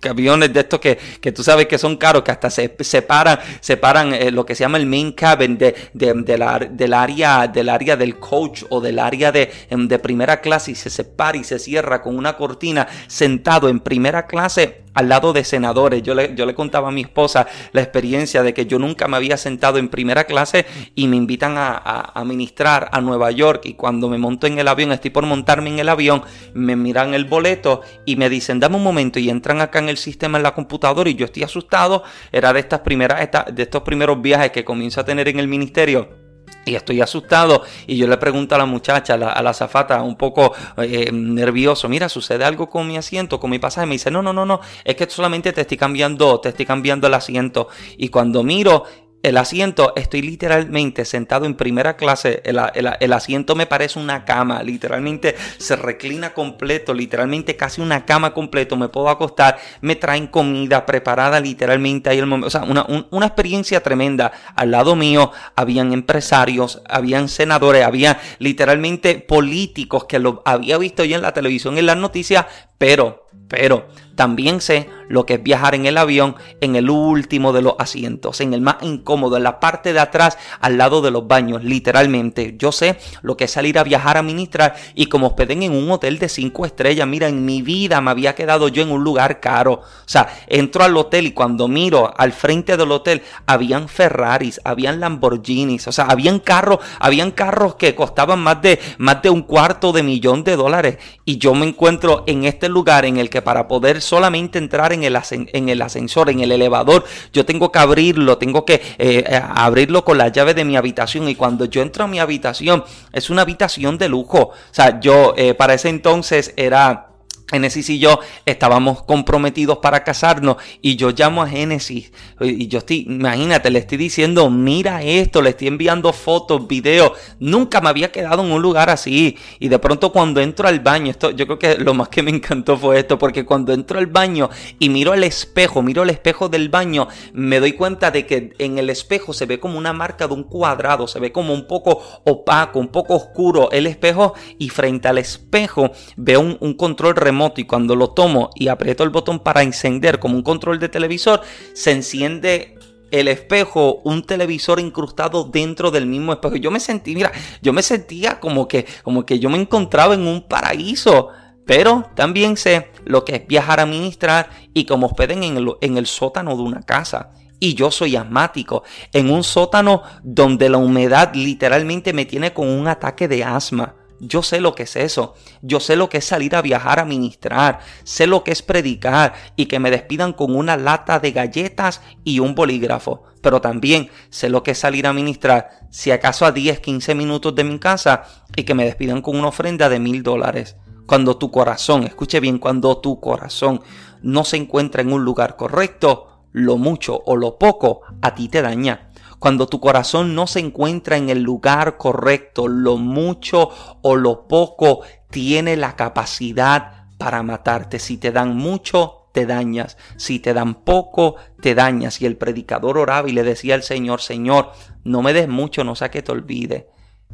que 0.00 0.08
aviones 0.08 0.52
de 0.52 0.60
estos 0.60 0.80
que, 0.80 0.98
que, 1.20 1.32
tú 1.32 1.42
sabes 1.42 1.66
que 1.66 1.78
son 1.78 1.96
caros, 1.96 2.22
que 2.22 2.30
hasta 2.30 2.50
se 2.50 2.74
separan, 2.80 3.38
separan 3.60 4.14
eh, 4.14 4.30
lo 4.30 4.46
que 4.46 4.54
se 4.54 4.64
llama 4.64 4.78
el 4.78 4.86
main 4.86 5.12
cabin 5.12 5.58
de, 5.58 5.74
de, 5.92 6.38
la, 6.38 6.58
del, 6.58 6.94
área, 6.94 7.46
del 7.46 7.68
área 7.68 7.96
del 7.96 8.18
coach 8.18 8.64
o 8.70 8.80
del 8.80 8.98
área 8.98 9.32
de, 9.32 9.50
em, 9.70 9.88
de 9.88 9.98
primera 9.98 10.40
clase 10.40 10.72
y 10.72 10.74
se 10.74 10.90
separa 10.90 11.36
y 11.36 11.44
se 11.44 11.58
cierra 11.58 12.02
con 12.02 12.16
una 12.16 12.36
cortina 12.36 12.86
sentado 13.06 13.68
en 13.68 13.80
primera 13.80 14.26
clase 14.26 14.82
al 14.98 15.08
lado 15.08 15.32
de 15.32 15.44
senadores. 15.44 16.02
Yo 16.02 16.14
le, 16.14 16.34
yo 16.34 16.44
le 16.44 16.54
contaba 16.54 16.88
a 16.88 16.90
mi 16.90 17.02
esposa 17.02 17.46
la 17.70 17.82
experiencia 17.82 18.42
de 18.42 18.52
que 18.52 18.66
yo 18.66 18.80
nunca 18.80 19.06
me 19.06 19.16
había 19.16 19.36
sentado 19.36 19.78
en 19.78 19.88
primera 19.88 20.24
clase 20.24 20.66
y 20.96 21.06
me 21.06 21.16
invitan 21.16 21.56
a, 21.56 21.76
a, 21.76 22.24
ministrar 22.24 22.88
a 22.90 23.00
Nueva 23.00 23.30
York 23.30 23.62
y 23.64 23.74
cuando 23.74 24.08
me 24.08 24.18
monto 24.18 24.48
en 24.48 24.58
el 24.58 24.66
avión, 24.66 24.90
estoy 24.90 25.10
por 25.10 25.24
montarme 25.24 25.70
en 25.70 25.78
el 25.78 25.88
avión, 25.88 26.22
me 26.52 26.74
miran 26.74 27.14
el 27.14 27.26
boleto 27.26 27.82
y 28.04 28.16
me 28.16 28.28
dicen, 28.28 28.58
dame 28.58 28.76
un 28.76 28.82
momento 28.82 29.20
y 29.20 29.30
entran 29.30 29.60
acá 29.60 29.78
en 29.78 29.87
el 29.88 29.96
sistema 29.96 30.38
en 30.38 30.44
la 30.44 30.54
computadora 30.54 31.08
y 31.10 31.14
yo 31.14 31.24
estoy 31.24 31.42
asustado. 31.42 32.02
Era 32.32 32.52
de 32.52 32.60
estas 32.60 32.80
primeras, 32.80 33.28
de 33.52 33.62
estos 33.62 33.82
primeros 33.82 34.20
viajes 34.20 34.50
que 34.50 34.64
comienzo 34.64 35.00
a 35.00 35.04
tener 35.04 35.28
en 35.28 35.38
el 35.38 35.48
ministerio 35.48 36.28
y 36.68 36.74
estoy 36.74 37.00
asustado 37.00 37.62
y 37.86 37.96
yo 37.96 38.06
le 38.06 38.16
pregunto 38.18 38.54
a 38.54 38.58
la 38.58 38.66
muchacha, 38.66 39.14
a 39.14 39.16
la, 39.16 39.50
azafata, 39.50 40.02
un 40.02 40.16
poco 40.16 40.54
eh, 40.76 41.10
nervioso, 41.12 41.88
mira, 41.88 42.08
sucede 42.08 42.44
algo 42.44 42.68
con 42.68 42.86
mi 42.86 42.96
asiento, 42.96 43.40
con 43.40 43.50
mi 43.50 43.58
pasaje, 43.58 43.86
me 43.86 43.94
dice, 43.94 44.10
no, 44.10 44.22
no, 44.22 44.32
no, 44.32 44.44
no, 44.44 44.60
es 44.84 44.94
que 44.94 45.08
solamente 45.08 45.52
te 45.52 45.62
estoy 45.62 45.76
cambiando, 45.76 46.40
te 46.40 46.50
estoy 46.50 46.66
cambiando 46.66 47.06
el 47.06 47.14
asiento 47.14 47.68
y 47.96 48.08
cuando 48.08 48.42
miro 48.42 48.84
el 49.22 49.36
asiento, 49.36 49.92
estoy 49.96 50.22
literalmente 50.22 51.04
sentado 51.04 51.44
en 51.44 51.54
primera 51.54 51.96
clase. 51.96 52.40
El, 52.44 53.12
asiento 53.12 53.56
me 53.56 53.66
parece 53.66 53.98
una 53.98 54.24
cama. 54.24 54.62
Literalmente 54.62 55.34
se 55.58 55.74
reclina 55.74 56.32
completo. 56.34 56.94
Literalmente 56.94 57.56
casi 57.56 57.80
una 57.80 58.06
cama 58.06 58.32
completo. 58.32 58.76
Me 58.76 58.88
puedo 58.88 59.08
acostar. 59.08 59.58
Me 59.80 59.96
traen 59.96 60.28
comida 60.28 60.86
preparada 60.86 61.40
literalmente 61.40 62.10
ahí 62.10 62.18
el 62.18 62.26
momento. 62.26 62.46
O 62.46 62.50
sea, 62.50 62.62
una, 62.62 62.86
una 63.10 63.26
experiencia 63.26 63.82
tremenda. 63.82 64.30
Al 64.54 64.70
lado 64.70 64.94
mío 64.94 65.32
habían 65.56 65.92
empresarios, 65.92 66.80
habían 66.88 67.28
senadores, 67.28 67.84
había 67.84 68.20
literalmente 68.38 69.16
políticos 69.18 70.04
que 70.04 70.20
lo 70.20 70.42
había 70.44 70.78
visto 70.78 71.04
yo 71.04 71.16
en 71.16 71.22
la 71.22 71.34
televisión, 71.34 71.76
en 71.76 71.86
las 71.86 71.96
noticias. 71.96 72.46
Pero, 72.78 73.27
pero 73.48 73.86
también 74.18 74.60
sé 74.60 74.90
lo 75.08 75.26
que 75.26 75.34
es 75.34 75.42
viajar 75.42 75.76
en 75.76 75.86
el 75.86 75.96
avión 75.96 76.34
en 76.60 76.74
el 76.74 76.90
último 76.90 77.52
de 77.52 77.62
los 77.62 77.74
asientos, 77.78 78.40
en 78.40 78.52
el 78.52 78.60
más 78.60 78.76
incómodo, 78.82 79.36
en 79.36 79.44
la 79.44 79.60
parte 79.60 79.92
de 79.92 80.00
atrás, 80.00 80.36
al 80.60 80.76
lado 80.76 81.00
de 81.02 81.12
los 81.12 81.28
baños, 81.28 81.62
literalmente. 81.62 82.56
Yo 82.58 82.72
sé 82.72 82.98
lo 83.22 83.36
que 83.36 83.44
es 83.44 83.52
salir 83.52 83.78
a 83.78 83.84
viajar 83.84 84.16
a 84.16 84.22
ministrar 84.22 84.74
y 84.96 85.06
como 85.06 85.28
hospeden 85.28 85.62
en 85.62 85.72
un 85.72 85.90
hotel 85.92 86.18
de 86.18 86.28
cinco 86.28 86.66
estrellas, 86.66 87.06
mira, 87.06 87.28
en 87.28 87.44
mi 87.44 87.62
vida 87.62 88.00
me 88.00 88.10
había 88.10 88.34
quedado 88.34 88.66
yo 88.66 88.82
en 88.82 88.90
un 88.90 89.04
lugar 89.04 89.38
caro. 89.38 89.74
O 89.74 89.84
sea, 90.06 90.28
entro 90.48 90.82
al 90.82 90.96
hotel 90.96 91.28
y 91.28 91.30
cuando 91.30 91.68
miro 91.68 92.12
al 92.18 92.32
frente 92.32 92.76
del 92.76 92.90
hotel, 92.90 93.22
habían 93.46 93.88
Ferraris, 93.88 94.60
habían 94.64 94.98
Lamborghinis, 94.98 95.86
o 95.86 95.92
sea, 95.92 96.06
habían 96.06 96.40
carros, 96.40 96.80
habían 96.98 97.30
carros 97.30 97.76
que 97.76 97.94
costaban 97.94 98.40
más 98.40 98.60
de, 98.62 98.80
más 98.98 99.22
de 99.22 99.30
un 99.30 99.42
cuarto 99.42 99.92
de 99.92 100.02
millón 100.02 100.42
de 100.42 100.56
dólares. 100.56 100.98
Y 101.24 101.38
yo 101.38 101.54
me 101.54 101.66
encuentro 101.66 102.24
en 102.26 102.44
este 102.44 102.68
lugar 102.68 103.04
en 103.04 103.17
el 103.18 103.30
que 103.30 103.42
para 103.42 103.68
poder 103.68 104.00
solamente 104.00 104.58
entrar 104.58 104.92
en 104.92 105.04
el, 105.04 105.18
en 105.30 105.68
el 105.68 105.82
ascensor, 105.82 106.30
en 106.30 106.40
el 106.40 106.52
elevador, 106.52 107.04
yo 107.32 107.44
tengo 107.44 107.72
que 107.72 107.78
abrirlo, 107.78 108.38
tengo 108.38 108.64
que 108.64 108.74
eh, 108.74 109.24
eh, 109.26 109.42
abrirlo 109.54 110.04
con 110.04 110.18
la 110.18 110.28
llave 110.28 110.54
de 110.54 110.64
mi 110.64 110.76
habitación 110.76 111.28
y 111.28 111.34
cuando 111.34 111.64
yo 111.64 111.82
entro 111.82 112.04
a 112.04 112.08
mi 112.08 112.18
habitación 112.18 112.84
es 113.12 113.30
una 113.30 113.42
habitación 113.42 113.98
de 113.98 114.08
lujo. 114.08 114.38
O 114.38 114.54
sea, 114.70 115.00
yo 115.00 115.34
eh, 115.36 115.54
para 115.54 115.74
ese 115.74 115.88
entonces 115.88 116.52
era 116.56 117.07
Génesis 117.50 117.88
y 117.88 117.98
yo 117.98 118.20
estábamos 118.44 119.02
comprometidos 119.04 119.78
para 119.78 120.04
casarnos 120.04 120.56
y 120.82 120.96
yo 120.96 121.10
llamo 121.10 121.42
a 121.42 121.48
Génesis 121.48 122.12
y 122.40 122.68
yo 122.68 122.78
estoy, 122.78 123.06
imagínate, 123.08 123.70
le 123.70 123.78
estoy 123.78 123.96
diciendo, 123.96 124.50
mira 124.50 125.02
esto, 125.02 125.40
le 125.40 125.50
estoy 125.50 125.68
enviando 125.68 126.12
fotos, 126.12 126.68
videos, 126.68 127.12
nunca 127.40 127.80
me 127.80 127.88
había 127.88 128.12
quedado 128.12 128.44
en 128.44 128.52
un 128.52 128.60
lugar 128.60 128.90
así. 128.90 129.36
Y 129.58 129.68
de 129.68 129.78
pronto 129.78 130.12
cuando 130.12 130.40
entro 130.40 130.68
al 130.68 130.80
baño, 130.80 131.10
esto 131.10 131.30
yo 131.30 131.46
creo 131.46 131.58
que 131.58 131.76
lo 131.76 131.94
más 131.94 132.10
que 132.10 132.22
me 132.22 132.30
encantó 132.30 132.76
fue 132.76 132.98
esto, 132.98 133.18
porque 133.18 133.46
cuando 133.46 133.72
entro 133.72 133.98
al 133.98 134.06
baño 134.06 134.50
y 134.78 134.90
miro 134.90 135.14
el 135.14 135.24
espejo, 135.24 135.82
miro 135.82 136.02
el 136.02 136.10
espejo 136.10 136.50
del 136.50 136.68
baño, 136.68 137.08
me 137.32 137.60
doy 137.60 137.72
cuenta 137.72 138.10
de 138.10 138.26
que 138.26 138.52
en 138.58 138.78
el 138.78 138.90
espejo 138.90 139.32
se 139.32 139.46
ve 139.46 139.58
como 139.58 139.78
una 139.78 139.94
marca 139.94 140.28
de 140.28 140.34
un 140.34 140.44
cuadrado, 140.44 141.08
se 141.08 141.18
ve 141.18 141.32
como 141.32 141.54
un 141.54 141.66
poco 141.66 142.02
opaco, 142.24 142.78
un 142.78 142.88
poco 142.88 143.14
oscuro 143.14 143.70
el 143.72 143.86
espejo 143.86 144.34
y 144.58 144.68
frente 144.68 145.08
al 145.08 145.16
espejo 145.16 145.92
veo 146.16 146.40
un, 146.40 146.58
un 146.60 146.74
control 146.74 147.16
remoto 147.16 147.37
y 147.56 147.64
cuando 147.64 147.96
lo 147.96 148.10
tomo 148.10 148.50
y 148.54 148.68
aprieto 148.68 149.04
el 149.04 149.10
botón 149.10 149.40
para 149.40 149.62
encender 149.62 150.18
como 150.18 150.36
un 150.36 150.42
control 150.42 150.78
de 150.78 150.88
televisor, 150.88 151.40
se 151.72 151.92
enciende 151.92 152.76
el 153.10 153.28
espejo, 153.28 154.00
un 154.04 154.22
televisor 154.22 154.80
incrustado 154.80 155.44
dentro 155.44 155.90
del 155.90 156.06
mismo 156.06 156.32
espejo. 156.32 156.56
Yo 156.56 156.70
me 156.70 156.80
sentí, 156.80 157.14
mira, 157.14 157.32
yo 157.62 157.72
me 157.72 157.82
sentía 157.82 158.40
como 158.40 158.68
que, 158.68 158.86
como 159.02 159.24
que 159.24 159.38
yo 159.38 159.50
me 159.50 159.58
encontraba 159.58 160.14
en 160.14 160.26
un 160.26 160.46
paraíso. 160.46 161.28
Pero 161.66 162.10
también 162.14 162.56
sé 162.56 162.90
lo 163.04 163.26
que 163.26 163.36
es 163.36 163.46
viajar 163.46 163.78
a 163.78 163.84
ministrar 163.84 164.48
y 164.72 164.86
como 164.86 165.06
hospeden 165.06 165.42
en 165.42 165.58
el, 165.58 165.74
en 165.82 165.98
el 165.98 166.06
sótano 166.06 166.56
de 166.56 166.62
una 166.62 166.82
casa. 166.82 167.32
Y 167.60 167.74
yo 167.74 167.90
soy 167.90 168.16
asmático, 168.16 168.84
en 169.12 169.30
un 169.30 169.44
sótano 169.44 170.02
donde 170.22 170.70
la 170.70 170.78
humedad 170.78 171.34
literalmente 171.34 172.14
me 172.14 172.24
tiene 172.24 172.54
con 172.54 172.68
un 172.68 172.88
ataque 172.88 173.28
de 173.28 173.44
asma. 173.44 173.96
Yo 174.20 174.42
sé 174.42 174.60
lo 174.60 174.74
que 174.74 174.84
es 174.84 174.96
eso. 174.96 175.34
Yo 175.62 175.80
sé 175.80 175.96
lo 175.96 176.08
que 176.08 176.18
es 176.18 176.24
salir 176.24 176.56
a 176.56 176.62
viajar 176.62 176.98
a 176.98 177.04
ministrar. 177.04 177.80
Sé 178.04 178.26
lo 178.26 178.42
que 178.44 178.50
es 178.50 178.62
predicar 178.62 179.34
y 179.56 179.66
que 179.66 179.78
me 179.78 179.90
despidan 179.90 180.32
con 180.32 180.54
una 180.54 180.76
lata 180.76 181.20
de 181.20 181.32
galletas 181.32 182.00
y 182.24 182.40
un 182.40 182.54
bolígrafo. 182.54 183.24
Pero 183.42 183.60
también 183.60 184.10
sé 184.30 184.48
lo 184.48 184.62
que 184.62 184.72
es 184.72 184.78
salir 184.78 185.06
a 185.06 185.12
ministrar, 185.12 185.70
si 185.90 186.10
acaso 186.10 186.44
a 186.44 186.52
10, 186.52 186.80
15 186.80 187.14
minutos 187.14 187.54
de 187.54 187.64
mi 187.64 187.78
casa 187.78 188.24
y 188.56 188.64
que 188.64 188.74
me 188.74 188.84
despidan 188.84 189.22
con 189.22 189.36
una 189.36 189.48
ofrenda 189.48 189.88
de 189.88 190.00
mil 190.00 190.22
dólares. 190.22 190.76
Cuando 191.06 191.38
tu 191.38 191.50
corazón, 191.50 192.02
escuche 192.02 192.40
bien, 192.40 192.58
cuando 192.58 192.98
tu 192.98 193.20
corazón 193.20 193.80
no 194.22 194.44
se 194.44 194.56
encuentra 194.56 195.00
en 195.02 195.12
un 195.12 195.24
lugar 195.24 195.56
correcto, 195.56 196.28
lo 196.52 196.76
mucho 196.76 197.22
o 197.24 197.36
lo 197.36 197.58
poco 197.58 198.02
a 198.20 198.34
ti 198.34 198.48
te 198.48 198.62
daña 198.62 199.07
Cuando 199.38 199.66
tu 199.66 199.80
corazón 199.80 200.34
no 200.34 200.46
se 200.46 200.60
encuentra 200.60 201.16
en 201.16 201.30
el 201.30 201.42
lugar 201.42 201.96
correcto, 201.96 202.66
lo 202.68 202.96
mucho 202.96 203.70
o 204.02 204.16
lo 204.16 204.48
poco 204.48 205.02
tiene 205.30 205.76
la 205.76 205.94
capacidad 205.96 207.06
para 207.18 207.42
matarte. 207.42 207.98
Si 207.98 208.16
te 208.16 208.32
dan 208.32 208.56
mucho, 208.56 209.28
te 209.32 209.46
dañas. 209.46 209.96
Si 210.16 210.38
te 210.38 210.54
dan 210.54 210.82
poco, 210.82 211.36
te 211.60 211.74
dañas. 211.74 212.20
Y 212.20 212.26
el 212.26 212.36
predicador 212.36 212.98
oraba 212.98 213.28
y 213.28 213.32
le 213.32 213.42
decía 213.42 213.74
al 213.74 213.82
Señor, 213.82 214.20
Señor, 214.20 214.72
no 215.04 215.22
me 215.22 215.32
des 215.32 215.48
mucho, 215.48 215.84
no 215.84 215.94
sea 215.94 216.10
que 216.10 216.22
te 216.22 216.32
olvide, 216.32 216.88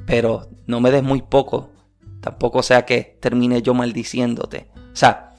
pero 0.07 0.49
no 0.67 0.81
me 0.81 0.91
des 0.91 1.03
muy 1.03 1.23
poco, 1.23 1.71
tampoco 2.21 2.63
sea 2.63 2.85
que 2.85 3.19
termine 3.21 3.63
yo 3.63 3.75
maldiciéndote. 3.75 4.71
O 4.93 4.97
sea, 4.97 5.34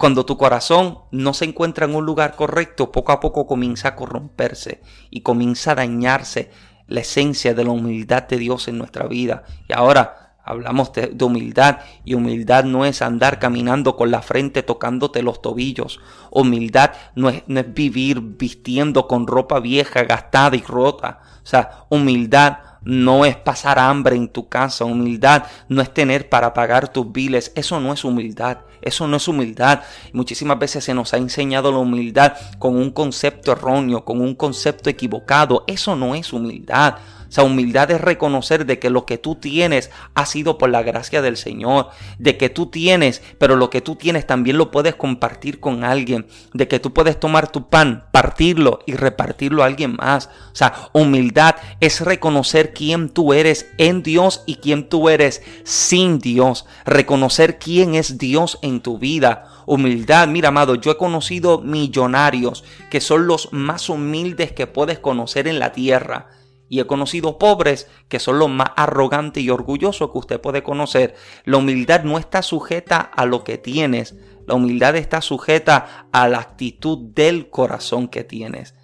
cuando 0.00 0.24
tu 0.24 0.38
corazón 0.38 1.00
no 1.10 1.34
se 1.34 1.44
encuentra 1.44 1.84
en 1.84 1.94
un 1.94 2.06
lugar 2.06 2.34
correcto, 2.34 2.90
poco 2.90 3.12
a 3.12 3.20
poco 3.20 3.46
comienza 3.46 3.88
a 3.88 3.96
corromperse 3.96 4.80
y 5.10 5.20
comienza 5.20 5.72
a 5.72 5.74
dañarse 5.74 6.50
la 6.86 7.00
esencia 7.00 7.52
de 7.52 7.64
la 7.64 7.72
humildad 7.72 8.22
de 8.22 8.38
Dios 8.38 8.66
en 8.68 8.78
nuestra 8.78 9.06
vida. 9.06 9.44
Y 9.68 9.74
ahora 9.74 10.36
hablamos 10.42 10.94
de, 10.94 11.14
humildad 11.22 11.80
y 12.02 12.14
humildad 12.14 12.64
no 12.64 12.86
es 12.86 13.02
andar 13.02 13.38
caminando 13.38 13.94
con 13.94 14.10
la 14.10 14.22
frente 14.22 14.62
tocándote 14.62 15.22
los 15.22 15.42
tobillos. 15.42 16.00
Humildad 16.30 16.92
no 17.14 17.28
es, 17.28 17.42
no 17.46 17.60
es 17.60 17.74
vivir 17.74 18.22
vistiendo 18.22 19.06
con 19.06 19.26
ropa 19.26 19.60
vieja, 19.60 20.04
gastada 20.04 20.56
y 20.56 20.62
rota. 20.62 21.20
O 21.42 21.46
sea, 21.46 21.84
humildad 21.90 22.69
no 22.82 23.24
es 23.24 23.36
pasar 23.36 23.78
hambre 23.78 24.16
en 24.16 24.28
tu 24.28 24.48
casa, 24.48 24.84
humildad 24.84 25.44
no 25.68 25.82
es 25.82 25.92
tener 25.92 26.28
para 26.28 26.54
pagar 26.54 26.92
tus 26.92 27.10
biles, 27.10 27.52
eso 27.54 27.80
no 27.80 27.92
es 27.92 28.04
humildad, 28.04 28.58
eso 28.82 29.06
no 29.06 29.16
es 29.16 29.28
humildad. 29.28 29.80
Muchísimas 30.12 30.58
veces 30.58 30.84
se 30.84 30.94
nos 30.94 31.12
ha 31.14 31.18
enseñado 31.18 31.70
la 31.70 31.78
humildad 31.78 32.34
con 32.58 32.76
un 32.76 32.90
concepto 32.90 33.52
erróneo, 33.52 34.04
con 34.04 34.20
un 34.20 34.34
concepto 34.34 34.90
equivocado, 34.90 35.64
eso 35.66 35.96
no 35.96 36.14
es 36.14 36.32
humildad. 36.32 36.96
O 37.30 37.32
sea, 37.32 37.44
humildad 37.44 37.92
es 37.92 38.00
reconocer 38.00 38.66
de 38.66 38.80
que 38.80 38.90
lo 38.90 39.06
que 39.06 39.16
tú 39.16 39.36
tienes 39.36 39.92
ha 40.16 40.26
sido 40.26 40.58
por 40.58 40.68
la 40.68 40.82
gracia 40.82 41.22
del 41.22 41.36
Señor, 41.36 41.90
de 42.18 42.36
que 42.36 42.48
tú 42.48 42.66
tienes, 42.66 43.22
pero 43.38 43.54
lo 43.54 43.70
que 43.70 43.80
tú 43.80 43.94
tienes 43.94 44.26
también 44.26 44.58
lo 44.58 44.72
puedes 44.72 44.96
compartir 44.96 45.60
con 45.60 45.84
alguien, 45.84 46.26
de 46.54 46.66
que 46.66 46.80
tú 46.80 46.92
puedes 46.92 47.20
tomar 47.20 47.52
tu 47.52 47.68
pan, 47.68 48.02
partirlo 48.10 48.80
y 48.84 48.94
repartirlo 48.94 49.62
a 49.62 49.66
alguien 49.66 49.94
más. 49.94 50.26
O 50.26 50.56
sea, 50.56 50.90
humildad 50.92 51.54
es 51.78 52.00
reconocer 52.00 52.74
quién 52.74 53.08
tú 53.08 53.32
eres 53.32 53.70
en 53.78 54.02
Dios 54.02 54.42
y 54.44 54.56
quién 54.56 54.88
tú 54.88 55.08
eres 55.08 55.40
sin 55.62 56.18
Dios, 56.18 56.66
reconocer 56.84 57.60
quién 57.60 57.94
es 57.94 58.18
Dios 58.18 58.58
en 58.60 58.80
tu 58.80 58.98
vida 58.98 59.46
humildad. 59.66 60.26
Mira, 60.26 60.48
amado, 60.48 60.74
yo 60.74 60.90
he 60.90 60.96
conocido 60.96 61.60
millonarios 61.60 62.64
que 62.90 63.00
son 63.00 63.28
los 63.28 63.52
más 63.52 63.88
humildes 63.88 64.50
que 64.50 64.66
puedes 64.66 64.98
conocer 64.98 65.46
en 65.46 65.60
la 65.60 65.70
tierra 65.70 66.26
y 66.70 66.78
he 66.78 66.86
conocido 66.86 67.36
pobres 67.36 67.88
que 68.08 68.20
son 68.20 68.38
los 68.38 68.48
más 68.48 68.70
arrogantes 68.76 69.42
y 69.42 69.50
orgullosos 69.50 70.12
que 70.12 70.18
usted 70.18 70.40
puede 70.40 70.62
conocer. 70.62 71.16
La 71.44 71.56
humildad 71.56 72.04
no 72.04 72.16
está 72.16 72.42
sujeta 72.42 72.98
a 73.00 73.26
lo 73.26 73.42
que 73.42 73.58
tienes, 73.58 74.14
la 74.46 74.54
humildad 74.54 74.94
está 74.94 75.20
sujeta 75.20 76.06
a 76.12 76.28
la 76.28 76.38
actitud 76.38 76.96
del 77.12 77.50
corazón 77.50 78.06
que 78.06 78.22
tienes. 78.22 78.74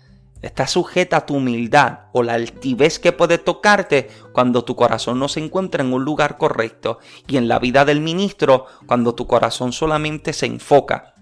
Está 0.43 0.67
sujeta 0.67 1.19
a 1.19 1.27
tu 1.27 1.37
humildad 1.37 2.07
o 2.13 2.25
la 2.25 2.35
altivez 2.35 2.99
que 2.99 3.13
puede 3.13 3.39
tocarte 3.39 4.09
cuando 4.33 4.65
tu 4.65 4.75
corazón 4.75 5.21
no 5.21 5.29
se 5.29 5.41
encuentra 5.41 5.83
en 5.85 5.93
un 5.93 6.05
lugar 6.05 6.39
correcto 6.39 6.99
y 7.29 7.37
en 7.37 7.47
la 7.47 7.61
vida 7.61 7.85
del 7.85 8.01
ministro 8.01 8.67
cuando 8.87 9.15
tu 9.15 9.29
corazón 9.29 9.73
solamente 9.73 10.33
se 10.33 10.47
enfoca 10.47 11.15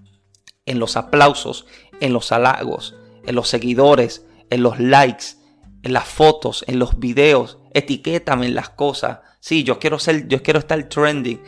en 0.65 0.79
los 0.79 0.97
aplausos, 0.97 1.67
en 2.01 2.15
los 2.15 2.33
halagos, 2.33 2.97
en 3.27 3.35
los 3.35 3.49
seguidores, 3.49 4.27
en 4.49 4.63
los 4.63 4.81
likes, 4.81 5.44
en 5.85 5.93
las 5.93 6.09
fotos, 6.09 6.65
en 6.67 6.79
los 6.79 6.99
videos, 6.99 7.59
etiquétame 7.75 8.47
en 8.47 8.55
las 8.55 8.71
cosas. 8.71 9.21
Sí, 9.39 9.65
yo 9.65 9.79
quiero 9.79 9.99
ser, 9.99 10.27
yo 10.29 10.43
quiero 10.43 10.59
estar 10.59 10.83
trending. 10.89 11.41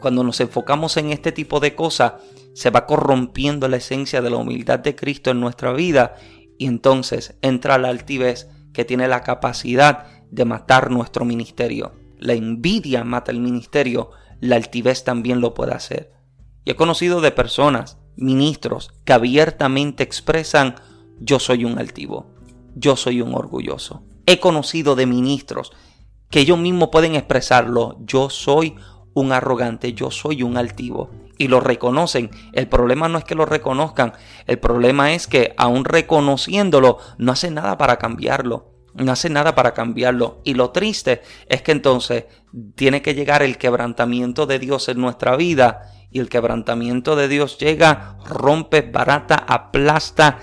Cuando 0.00 0.24
nos 0.24 0.40
enfocamos 0.40 0.96
en 0.96 1.10
este 1.10 1.30
tipo 1.30 1.60
de 1.60 1.76
cosas, 1.76 2.14
se 2.54 2.70
va 2.70 2.86
corrompiendo 2.86 3.68
la 3.68 3.76
esencia 3.76 4.20
de 4.20 4.30
la 4.30 4.36
humildad 4.36 4.80
de 4.80 4.96
Cristo 4.96 5.30
en 5.30 5.38
nuestra 5.38 5.72
vida 5.72 6.16
y 6.58 6.66
entonces 6.66 7.36
entra 7.40 7.78
la 7.78 7.88
altivez 7.88 8.48
que 8.72 8.84
tiene 8.84 9.06
la 9.06 9.22
capacidad 9.22 10.06
de 10.28 10.44
matar 10.44 10.90
nuestro 10.90 11.24
ministerio. 11.24 11.92
La 12.18 12.32
envidia 12.32 13.04
mata 13.04 13.30
el 13.30 13.38
ministerio, 13.38 14.10
la 14.40 14.56
altivez 14.56 15.04
también 15.04 15.40
lo 15.40 15.54
puede 15.54 15.72
hacer. 15.72 16.12
Y 16.64 16.72
he 16.72 16.76
conocido 16.76 17.20
de 17.20 17.30
personas, 17.30 17.98
ministros, 18.16 18.90
que 19.04 19.12
abiertamente 19.12 20.02
expresan 20.02 20.74
yo 21.20 21.38
soy 21.38 21.64
un 21.64 21.78
altivo 21.78 22.37
yo 22.78 22.96
soy 22.96 23.20
un 23.20 23.34
orgulloso. 23.34 24.02
He 24.26 24.40
conocido 24.40 24.94
de 24.94 25.06
ministros 25.06 25.72
que 26.30 26.40
ellos 26.40 26.58
mismos 26.58 26.90
pueden 26.90 27.14
expresarlo, 27.14 27.96
yo 28.00 28.30
soy 28.30 28.76
un 29.14 29.32
arrogante, 29.32 29.94
yo 29.94 30.10
soy 30.10 30.42
un 30.42 30.56
altivo. 30.56 31.10
Y 31.38 31.48
lo 31.48 31.60
reconocen. 31.60 32.30
El 32.52 32.68
problema 32.68 33.08
no 33.08 33.18
es 33.18 33.24
que 33.24 33.34
lo 33.34 33.46
reconozcan, 33.46 34.12
el 34.46 34.58
problema 34.58 35.12
es 35.12 35.26
que 35.26 35.54
aún 35.56 35.84
reconociéndolo, 35.84 36.98
no 37.16 37.32
hace 37.32 37.50
nada 37.50 37.78
para 37.78 37.96
cambiarlo. 37.96 38.74
No 38.94 39.12
hace 39.12 39.30
nada 39.30 39.54
para 39.54 39.74
cambiarlo. 39.74 40.40
Y 40.44 40.54
lo 40.54 40.70
triste 40.70 41.22
es 41.48 41.62
que 41.62 41.70
entonces 41.70 42.24
tiene 42.74 43.00
que 43.00 43.14
llegar 43.14 43.42
el 43.42 43.56
quebrantamiento 43.56 44.46
de 44.46 44.58
Dios 44.58 44.88
en 44.88 45.00
nuestra 45.00 45.36
vida. 45.36 45.92
Y 46.10 46.18
el 46.18 46.28
quebrantamiento 46.28 47.14
de 47.14 47.28
Dios 47.28 47.58
llega, 47.58 48.16
rompe, 48.26 48.82
barata, 48.82 49.36
aplasta 49.36 50.40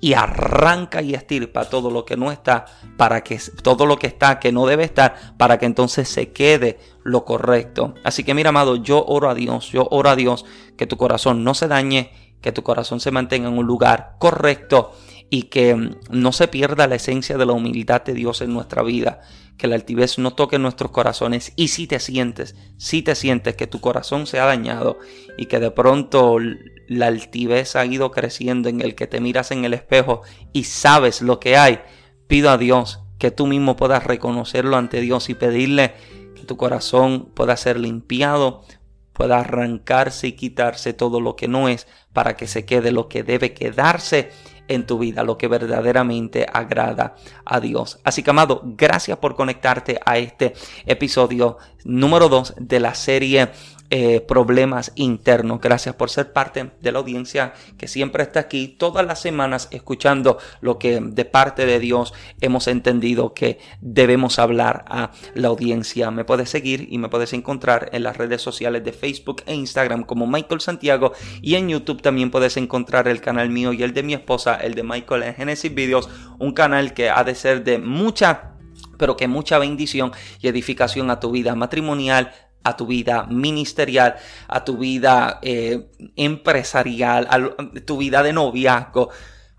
y 0.00 0.14
arranca 0.14 1.02
y 1.02 1.14
estirpa 1.14 1.68
todo 1.68 1.90
lo 1.90 2.04
que 2.04 2.16
no 2.16 2.32
está 2.32 2.64
para 2.96 3.22
que 3.22 3.38
todo 3.62 3.86
lo 3.86 3.98
que 3.98 4.06
está 4.06 4.40
que 4.40 4.52
no 4.52 4.66
debe 4.66 4.84
estar 4.84 5.36
para 5.36 5.58
que 5.58 5.66
entonces 5.66 6.08
se 6.08 6.32
quede 6.32 6.78
lo 7.02 7.24
correcto. 7.24 7.94
Así 8.04 8.24
que 8.24 8.34
mira, 8.34 8.50
amado, 8.50 8.76
yo 8.76 9.04
oro 9.06 9.28
a 9.28 9.34
Dios, 9.34 9.70
yo 9.70 9.86
oro 9.90 10.10
a 10.10 10.16
Dios 10.16 10.44
que 10.76 10.86
tu 10.86 10.96
corazón 10.96 11.44
no 11.44 11.54
se 11.54 11.68
dañe, 11.68 12.12
que 12.40 12.52
tu 12.52 12.62
corazón 12.62 13.00
se 13.00 13.10
mantenga 13.10 13.48
en 13.48 13.58
un 13.58 13.66
lugar 13.66 14.16
correcto 14.18 14.92
y 15.30 15.44
que 15.44 15.74
mm, 15.74 15.96
no 16.10 16.32
se 16.32 16.48
pierda 16.48 16.86
la 16.86 16.96
esencia 16.96 17.38
de 17.38 17.46
la 17.46 17.52
humildad 17.52 18.02
de 18.02 18.14
Dios 18.14 18.40
en 18.40 18.52
nuestra 18.52 18.82
vida, 18.82 19.20
que 19.56 19.68
la 19.68 19.76
altivez 19.76 20.18
no 20.18 20.32
toque 20.32 20.58
nuestros 20.58 20.90
corazones 20.90 21.52
y 21.56 21.68
si 21.68 21.86
te 21.86 22.00
sientes, 22.00 22.56
si 22.76 23.02
te 23.02 23.14
sientes 23.14 23.54
que 23.54 23.66
tu 23.66 23.80
corazón 23.80 24.26
se 24.26 24.40
ha 24.40 24.46
dañado 24.46 24.98
y 25.38 25.46
que 25.46 25.60
de 25.60 25.70
pronto 25.70 26.38
la 26.90 27.06
altivez 27.06 27.76
ha 27.76 27.86
ido 27.86 28.10
creciendo 28.10 28.68
en 28.68 28.80
el 28.80 28.96
que 28.96 29.06
te 29.06 29.20
miras 29.20 29.52
en 29.52 29.64
el 29.64 29.74
espejo 29.74 30.22
y 30.52 30.64
sabes 30.64 31.22
lo 31.22 31.38
que 31.38 31.56
hay, 31.56 31.78
pido 32.26 32.50
a 32.50 32.58
Dios 32.58 32.98
que 33.20 33.30
tú 33.30 33.46
mismo 33.46 33.76
puedas 33.76 34.02
reconocerlo 34.02 34.76
ante 34.76 35.00
Dios 35.00 35.28
y 35.28 35.34
pedirle 35.34 35.94
que 36.34 36.42
tu 36.42 36.56
corazón 36.56 37.30
pueda 37.32 37.56
ser 37.56 37.78
limpiado, 37.78 38.64
pueda 39.12 39.38
arrancarse 39.38 40.26
y 40.26 40.32
quitarse 40.32 40.92
todo 40.92 41.20
lo 41.20 41.36
que 41.36 41.46
no 41.46 41.68
es 41.68 41.86
para 42.12 42.34
que 42.36 42.48
se 42.48 42.64
quede 42.64 42.90
lo 42.90 43.08
que 43.08 43.22
debe 43.22 43.54
quedarse 43.54 44.30
en 44.66 44.84
tu 44.84 44.98
vida, 44.98 45.22
lo 45.22 45.38
que 45.38 45.46
verdaderamente 45.46 46.44
agrada 46.52 47.14
a 47.44 47.60
Dios. 47.60 48.00
Así 48.02 48.24
que 48.24 48.30
amado, 48.30 48.62
gracias 48.64 49.18
por 49.18 49.36
conectarte 49.36 50.00
a 50.04 50.18
este 50.18 50.54
episodio 50.86 51.58
número 51.84 52.28
2 52.28 52.54
de 52.58 52.80
la 52.80 52.94
serie 52.94 53.50
eh, 53.92 54.20
problemas 54.20 54.92
internos. 54.94 55.60
Gracias 55.60 55.96
por 55.96 56.10
ser 56.10 56.32
parte 56.32 56.70
de 56.80 56.92
la 56.92 57.00
audiencia 57.00 57.54
que 57.76 57.88
siempre 57.88 58.22
está 58.22 58.38
aquí 58.40 58.68
todas 58.68 59.04
las 59.04 59.20
semanas 59.20 59.66
escuchando 59.72 60.38
lo 60.60 60.78
que 60.78 61.00
de 61.00 61.24
parte 61.24 61.66
de 61.66 61.80
Dios 61.80 62.14
hemos 62.40 62.68
entendido 62.68 63.34
que 63.34 63.58
debemos 63.80 64.38
hablar 64.38 64.84
a 64.88 65.10
la 65.34 65.48
audiencia. 65.48 66.12
Me 66.12 66.24
puedes 66.24 66.50
seguir 66.50 66.86
y 66.88 66.98
me 66.98 67.08
puedes 67.08 67.32
encontrar 67.32 67.90
en 67.92 68.04
las 68.04 68.16
redes 68.16 68.40
sociales 68.40 68.84
de 68.84 68.92
Facebook 68.92 69.42
e 69.46 69.54
Instagram 69.54 70.04
como 70.04 70.26
Michael 70.26 70.60
Santiago 70.60 71.12
y 71.42 71.56
en 71.56 71.68
YouTube 71.68 72.00
también 72.00 72.30
puedes 72.30 72.56
encontrar 72.56 73.08
el 73.08 73.20
canal 73.20 73.50
mío 73.50 73.72
y 73.72 73.82
el 73.82 73.92
de 73.92 74.04
mi 74.04 74.14
esposa, 74.14 74.54
el 74.54 74.74
de 74.74 74.84
Michael 74.84 75.24
en 75.24 75.34
Genesis 75.34 75.74
Videos, 75.74 76.08
un 76.38 76.52
canal 76.52 76.94
que 76.94 77.10
ha 77.10 77.24
de 77.24 77.34
ser 77.34 77.64
de 77.64 77.78
mucha 77.78 78.46
pero 79.00 79.16
que 79.16 79.28
mucha 79.28 79.58
bendición 79.58 80.12
y 80.40 80.48
edificación 80.48 81.10
a 81.10 81.20
tu 81.20 81.30
vida 81.30 81.54
matrimonial, 81.54 82.32
a 82.62 82.76
tu 82.76 82.86
vida 82.86 83.24
ministerial, 83.24 84.16
a 84.48 84.64
tu 84.64 84.76
vida 84.76 85.38
eh, 85.42 85.88
empresarial, 86.16 87.26
a 87.30 87.38
tu 87.84 87.96
vida 87.98 88.22
de 88.22 88.32
noviazgo. 88.32 89.10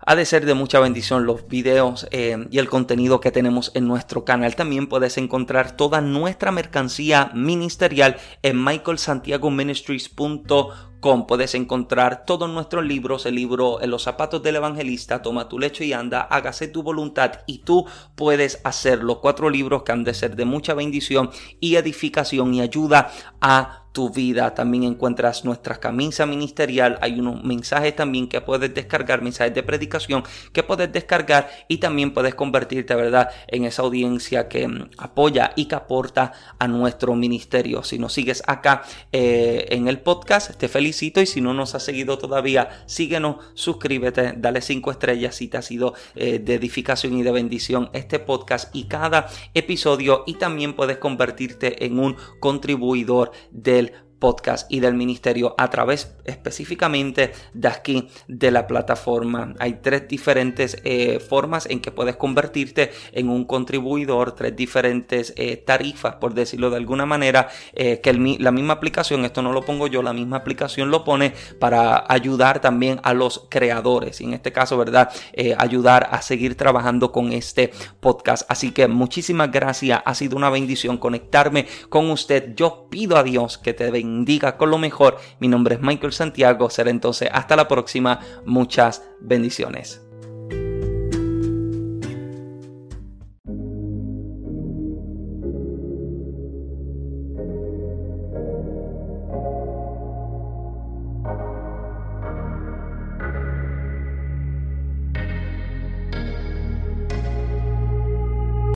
Ha 0.04 0.16
de 0.16 0.24
ser 0.24 0.46
de 0.46 0.54
mucha 0.54 0.80
bendición 0.80 1.26
los 1.26 1.46
videos 1.48 2.08
eh, 2.10 2.48
y 2.50 2.58
el 2.58 2.68
contenido 2.68 3.20
que 3.20 3.30
tenemos 3.30 3.70
en 3.74 3.86
nuestro 3.86 4.24
canal. 4.24 4.56
También 4.56 4.88
puedes 4.88 5.18
encontrar 5.18 5.76
toda 5.76 6.00
nuestra 6.00 6.50
mercancía 6.52 7.30
ministerial 7.34 8.16
en 8.42 8.62
michaelsantiagoministries.com 8.62 10.92
Puedes 11.26 11.56
encontrar 11.56 12.24
todos 12.24 12.48
nuestros 12.48 12.84
libros, 12.84 13.26
el 13.26 13.34
libro 13.34 13.80
los 13.84 14.04
zapatos 14.04 14.40
del 14.40 14.56
evangelista, 14.56 15.20
Toma 15.20 15.48
tu 15.48 15.58
lecho 15.58 15.82
y 15.82 15.92
anda, 15.92 16.20
hágase 16.20 16.68
tu 16.68 16.84
voluntad 16.84 17.40
y 17.44 17.58
tú 17.58 17.86
puedes 18.14 18.60
hacer 18.62 19.02
los 19.02 19.18
cuatro 19.18 19.50
libros 19.50 19.82
que 19.82 19.90
han 19.90 20.04
de 20.04 20.14
ser 20.14 20.36
de 20.36 20.44
mucha 20.44 20.74
bendición 20.74 21.30
y 21.58 21.74
edificación 21.74 22.54
y 22.54 22.60
ayuda 22.60 23.10
a 23.40 23.81
tu 23.92 24.10
vida. 24.10 24.54
También 24.54 24.84
encuentras 24.84 25.44
nuestra 25.44 25.78
camisa 25.78 26.26
ministerial. 26.26 26.98
Hay 27.00 27.20
unos 27.20 27.44
mensajes 27.44 27.94
también 27.94 28.28
que 28.28 28.40
puedes 28.40 28.74
descargar, 28.74 29.22
mensajes 29.22 29.54
de 29.54 29.62
predicación 29.62 30.24
que 30.52 30.62
puedes 30.62 30.92
descargar 30.92 31.50
y 31.68 31.78
también 31.78 32.12
puedes 32.12 32.34
convertirte, 32.34 32.94
¿verdad?, 32.94 33.30
en 33.48 33.64
esa 33.64 33.82
audiencia 33.82 34.48
que 34.48 34.66
mm, 34.66 34.90
apoya 34.98 35.52
y 35.56 35.66
que 35.66 35.74
aporta 35.74 36.32
a 36.58 36.68
nuestro 36.68 37.14
ministerio. 37.14 37.82
Si 37.82 37.98
nos 37.98 38.12
sigues 38.12 38.42
acá 38.46 38.82
eh, 39.12 39.66
en 39.70 39.88
el 39.88 40.00
podcast, 40.00 40.56
te 40.56 40.68
felicito 40.68 41.20
y 41.20 41.26
si 41.26 41.40
no 41.40 41.54
nos 41.54 41.74
has 41.74 41.84
seguido 41.84 42.18
todavía, 42.18 42.84
síguenos, 42.86 43.36
suscríbete, 43.54 44.34
dale 44.36 44.60
cinco 44.60 44.90
estrellas 44.90 45.34
si 45.36 45.48
te 45.48 45.58
ha 45.58 45.62
sido 45.62 45.94
eh, 46.14 46.38
de 46.38 46.54
edificación 46.54 47.16
y 47.18 47.22
de 47.22 47.32
bendición 47.32 47.90
este 47.92 48.18
podcast 48.18 48.74
y 48.74 48.84
cada 48.84 49.28
episodio 49.54 50.24
y 50.26 50.34
también 50.34 50.74
puedes 50.74 50.98
convertirte 50.98 51.84
en 51.84 51.98
un 51.98 52.16
contribuidor 52.40 53.32
del 53.50 53.81
podcast 54.22 54.70
y 54.70 54.78
del 54.78 54.94
ministerio 54.94 55.56
a 55.58 55.68
través 55.68 56.14
específicamente 56.24 57.32
de 57.54 57.66
aquí 57.66 58.08
de 58.28 58.52
la 58.52 58.68
plataforma. 58.68 59.52
Hay 59.58 59.80
tres 59.82 60.06
diferentes 60.06 60.76
eh, 60.84 61.18
formas 61.18 61.66
en 61.68 61.80
que 61.80 61.90
puedes 61.90 62.14
convertirte 62.14 62.92
en 63.10 63.28
un 63.28 63.44
contribuidor, 63.44 64.36
tres 64.36 64.54
diferentes 64.54 65.34
eh, 65.36 65.56
tarifas, 65.56 66.14
por 66.20 66.34
decirlo 66.34 66.70
de 66.70 66.76
alguna 66.76 67.04
manera, 67.04 67.48
eh, 67.74 68.00
que 68.00 68.12
la 68.12 68.52
misma 68.52 68.74
aplicación, 68.74 69.24
esto 69.24 69.42
no 69.42 69.52
lo 69.52 69.62
pongo 69.62 69.88
yo, 69.88 70.04
la 70.04 70.12
misma 70.12 70.36
aplicación 70.36 70.92
lo 70.92 71.02
pone 71.02 71.32
para 71.58 72.04
ayudar 72.08 72.60
también 72.60 73.00
a 73.02 73.14
los 73.14 73.48
creadores 73.50 74.20
y 74.20 74.24
en 74.24 74.34
este 74.34 74.52
caso, 74.52 74.78
¿verdad? 74.78 75.10
ayudar 75.58 76.08
a 76.12 76.22
seguir 76.22 76.56
trabajando 76.56 77.10
con 77.10 77.32
este 77.32 77.72
podcast. 77.98 78.48
Así 78.48 78.70
que 78.70 78.86
muchísimas 78.86 79.50
gracias, 79.50 80.00
ha 80.04 80.14
sido 80.14 80.36
una 80.36 80.48
bendición 80.48 80.96
conectarme 80.96 81.66
con 81.88 82.08
usted. 82.10 82.54
Yo 82.54 82.86
pido 82.88 83.16
a 83.16 83.24
Dios 83.24 83.58
que 83.58 83.72
te 83.72 83.90
bendiga 83.90 84.11
bendiga 84.12 84.56
con 84.56 84.70
lo 84.70 84.78
mejor. 84.78 85.16
Mi 85.40 85.48
nombre 85.48 85.76
es 85.76 85.80
Michael 85.80 86.12
Santiago. 86.12 86.70
Será 86.70 86.90
entonces 86.90 87.28
hasta 87.32 87.56
la 87.56 87.66
próxima. 87.66 88.20
Muchas 88.44 89.02
bendiciones. 89.20 90.02